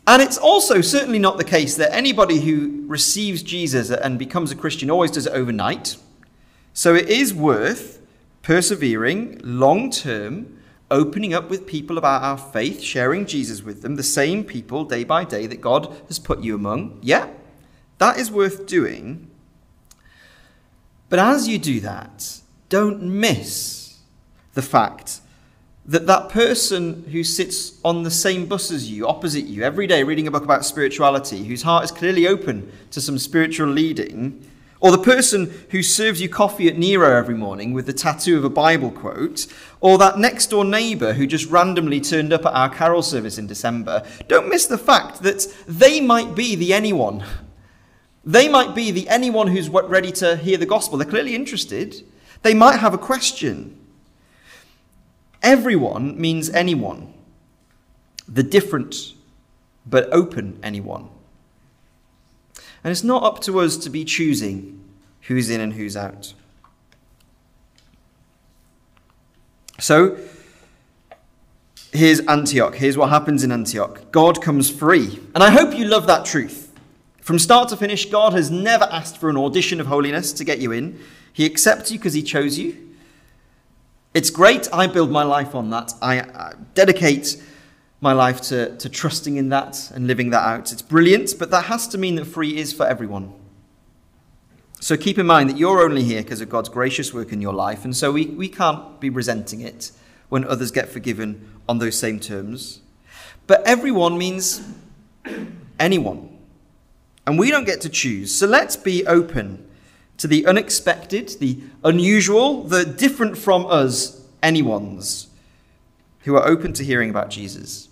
And 0.08 0.22
it's 0.22 0.38
also 0.38 0.80
certainly 0.80 1.20
not 1.20 1.38
the 1.38 1.44
case 1.44 1.76
that 1.76 1.94
anybody 1.94 2.40
who 2.40 2.86
receives 2.88 3.44
Jesus 3.44 3.92
and 3.92 4.18
becomes 4.18 4.52
a 4.52 4.56
Christian 4.56 4.90
always 4.90 5.12
does 5.12 5.28
it 5.28 5.34
overnight. 5.34 5.98
So 6.74 6.96
it 6.96 7.10
is 7.10 7.34
worth 7.34 8.02
persevering 8.42 9.42
long 9.44 9.92
term, 9.92 10.60
opening 10.90 11.34
up 11.34 11.50
with 11.50 11.68
people 11.68 11.98
about 11.98 12.24
our 12.24 12.38
faith, 12.38 12.82
sharing 12.82 13.26
Jesus 13.26 13.62
with 13.62 13.82
them, 13.82 13.98
the 13.98 14.04
same 14.04 14.46
people 14.46 14.86
day 14.86 15.04
by 15.04 15.26
day 15.26 15.46
that 15.46 15.60
God 15.60 15.94
has 16.08 16.20
put 16.20 16.40
you 16.40 16.56
among. 16.56 17.00
Yeah, 17.02 17.28
that 17.98 18.18
is 18.18 18.32
worth 18.32 18.66
doing. 18.66 19.30
But 21.10 21.20
as 21.20 21.50
you 21.50 21.58
do 21.58 21.82
that, 21.82 22.40
don't 22.70 23.02
miss 23.04 23.98
the 24.54 24.62
fact 24.62 25.20
that 25.88 26.06
that 26.06 26.30
person 26.30 27.06
who 27.12 27.24
sits 27.24 27.80
on 27.84 28.04
the 28.04 28.12
same 28.12 28.46
bus 28.46 28.72
as 28.72 28.92
you, 28.92 29.08
opposite 29.08 29.46
you, 29.46 29.64
every 29.64 29.88
day 29.88 30.04
reading 30.04 30.28
a 30.28 30.32
book 30.32 30.44
about 30.44 30.66
spirituality, 30.66 31.46
whose 31.46 31.64
heart 31.64 31.86
is 31.86 31.92
clearly 31.92 32.28
open 32.28 32.72
to 32.92 33.00
some 33.00 33.18
spiritual 33.18 33.70
leading, 33.70 34.44
or 34.80 34.92
the 34.92 34.98
person 34.98 35.52
who 35.72 35.82
serves 35.82 36.22
you 36.22 36.30
coffee 36.30 36.68
at 36.68 36.78
Nero 36.78 37.18
every 37.18 37.34
morning 37.34 37.74
with 37.74 37.86
the 37.86 37.94
tattoo 37.94 38.38
of 38.38 38.44
a 38.44 38.50
Bible 38.50 38.92
quote, 38.92 39.48
or 39.80 39.98
that 39.98 40.20
next 40.20 40.48
door 40.48 40.66
neighbour 40.66 41.14
who 41.14 41.26
just 41.26 41.50
randomly 41.50 42.02
turned 42.02 42.34
up 42.34 42.46
at 42.46 42.54
our 42.54 42.70
carol 42.70 43.02
service 43.02 43.38
in 43.38 43.48
December, 43.48 44.06
don't 44.28 44.50
miss 44.50 44.68
the 44.68 44.78
fact 44.78 45.24
that 45.24 45.48
they 45.68 46.02
might 46.02 46.36
be 46.36 46.56
the 46.56 46.74
anyone. 46.74 47.24
They 48.26 48.50
might 48.50 48.76
be 48.76 48.92
the 48.92 49.08
anyone 49.08 49.48
who's 49.48 49.70
ready 49.70 50.12
to 50.12 50.36
hear 50.36 50.58
the 50.58 50.66
gospel. 50.66 50.98
They're 50.98 51.10
clearly 51.10 51.34
interested. 51.34 52.06
They 52.44 52.54
might 52.54 52.80
have 52.80 52.94
a 52.94 53.00
question. 53.00 53.80
Everyone 55.44 56.20
means 56.20 56.50
anyone, 56.50 57.14
the 58.28 58.44
different 58.44 59.14
but 59.86 60.10
open 60.12 60.60
anyone. 60.62 61.10
And 62.84 62.92
it's 62.92 63.04
not 63.04 63.24
up 63.24 63.42
to 63.42 63.60
us 63.60 63.78
to 63.78 63.90
be 63.90 64.06
choosing 64.06 64.84
who's 65.22 65.50
in 65.50 65.62
and 65.62 65.74
who's 65.74 65.98
out. 65.98 66.34
So, 69.80 70.18
here's 71.92 72.20
Antioch. 72.22 72.76
Here's 72.76 72.98
what 72.98 73.10
happens 73.10 73.44
in 73.44 73.52
Antioch 73.52 74.12
God 74.12 74.42
comes 74.42 74.70
free. 74.70 75.20
And 75.36 75.44
I 75.44 75.52
hope 75.52 75.78
you 75.78 75.86
love 75.86 76.08
that 76.08 76.26
truth. 76.26 76.74
From 77.22 77.40
start 77.40 77.70
to 77.70 77.78
finish, 77.78 78.10
God 78.10 78.34
has 78.34 78.50
never 78.50 78.86
asked 78.86 79.18
for 79.18 79.30
an 79.30 79.38
audition 79.38 79.82
of 79.82 79.88
holiness 79.88 80.32
to 80.34 80.46
get 80.46 80.60
you 80.60 80.72
in. 80.72 81.00
He 81.34 81.46
accepts 81.46 81.92
you 81.92 82.00
because 82.00 82.14
He 82.14 82.24
chose 82.24 82.58
you. 82.58 82.87
It's 84.18 84.32
great. 84.32 84.68
I 84.74 84.88
build 84.88 85.12
my 85.12 85.22
life 85.22 85.54
on 85.54 85.70
that. 85.70 85.94
I, 86.02 86.22
I 86.22 86.54
dedicate 86.74 87.40
my 88.02 88.14
life 88.14 88.42
to, 88.50 88.76
to 88.78 88.90
trusting 88.90 89.36
in 89.36 89.50
that 89.50 89.92
and 89.92 90.08
living 90.08 90.32
that 90.32 90.44
out. 90.44 90.72
It's 90.72 90.82
brilliant, 90.82 91.36
but 91.38 91.52
that 91.52 91.66
has 91.66 91.88
to 91.90 92.00
mean 92.00 92.16
that 92.16 92.26
free 92.26 92.58
is 92.58 92.74
for 92.74 92.88
everyone. 92.88 93.32
So 94.80 94.98
keep 94.98 95.20
in 95.20 95.28
mind 95.28 95.52
that 95.52 95.58
you're 95.58 95.84
only 95.84 96.02
here 96.02 96.24
because 96.24 96.42
of 96.42 96.50
God's 96.50 96.68
gracious 96.68 97.14
work 97.14 97.32
in 97.32 97.42
your 97.42 97.54
life, 97.54 97.86
and 97.86 97.96
so 97.96 98.12
we, 98.12 98.26
we 98.26 98.50
can't 98.50 99.00
be 99.00 99.12
resenting 99.12 99.62
it 99.62 99.92
when 100.30 100.46
others 100.46 100.72
get 100.72 100.90
forgiven 100.90 101.48
on 101.70 101.78
those 101.78 101.96
same 101.96 102.20
terms. 102.20 102.82
But 103.46 103.62
everyone 103.68 104.18
means 104.18 104.68
anyone. 105.80 106.36
And 107.28 107.38
we 107.38 107.52
don't 107.52 107.66
get 107.66 107.82
to 107.82 107.90
choose. 107.90 108.34
So 108.34 108.48
let's 108.48 108.78
be 108.78 109.06
open 109.06 109.67
to 110.18 110.28
the 110.28 110.46
unexpected, 110.46 111.30
the 111.40 111.60
unusual, 111.84 112.64
the 112.64 112.86
different 112.86 113.38
from 113.38 113.66
us 113.68 114.22
anyone's 114.42 115.28
who 116.22 116.36
are 116.36 116.48
open 116.48 116.74
to 116.74 116.84
hearing 116.84 117.10
about 117.10 117.30
Jesus. 117.30 117.88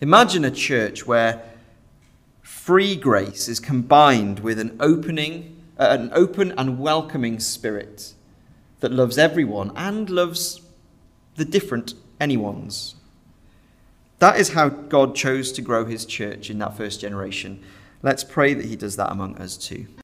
Imagine 0.00 0.44
a 0.44 0.50
church 0.50 1.06
where 1.06 1.42
free 2.42 2.94
grace 2.94 3.48
is 3.48 3.58
combined 3.58 4.40
with 4.40 4.58
an 4.58 4.76
opening 4.80 5.56
uh, 5.78 5.88
an 5.90 6.10
open 6.14 6.52
and 6.56 6.78
welcoming 6.78 7.38
spirit 7.38 8.14
that 8.80 8.92
loves 8.92 9.18
everyone 9.18 9.70
and 9.76 10.08
loves 10.08 10.60
the 11.36 11.44
different 11.44 11.94
anyone's. 12.20 12.94
That 14.18 14.40
is 14.40 14.50
how 14.50 14.70
God 14.70 15.14
chose 15.14 15.52
to 15.52 15.62
grow 15.62 15.84
his 15.84 16.06
church 16.06 16.48
in 16.48 16.58
that 16.60 16.76
first 16.76 17.00
generation. 17.00 17.62
Let's 18.02 18.24
pray 18.24 18.54
that 18.54 18.64
he 18.64 18.76
does 18.76 18.96
that 18.96 19.12
among 19.12 19.36
us 19.36 19.56
too. 19.56 19.86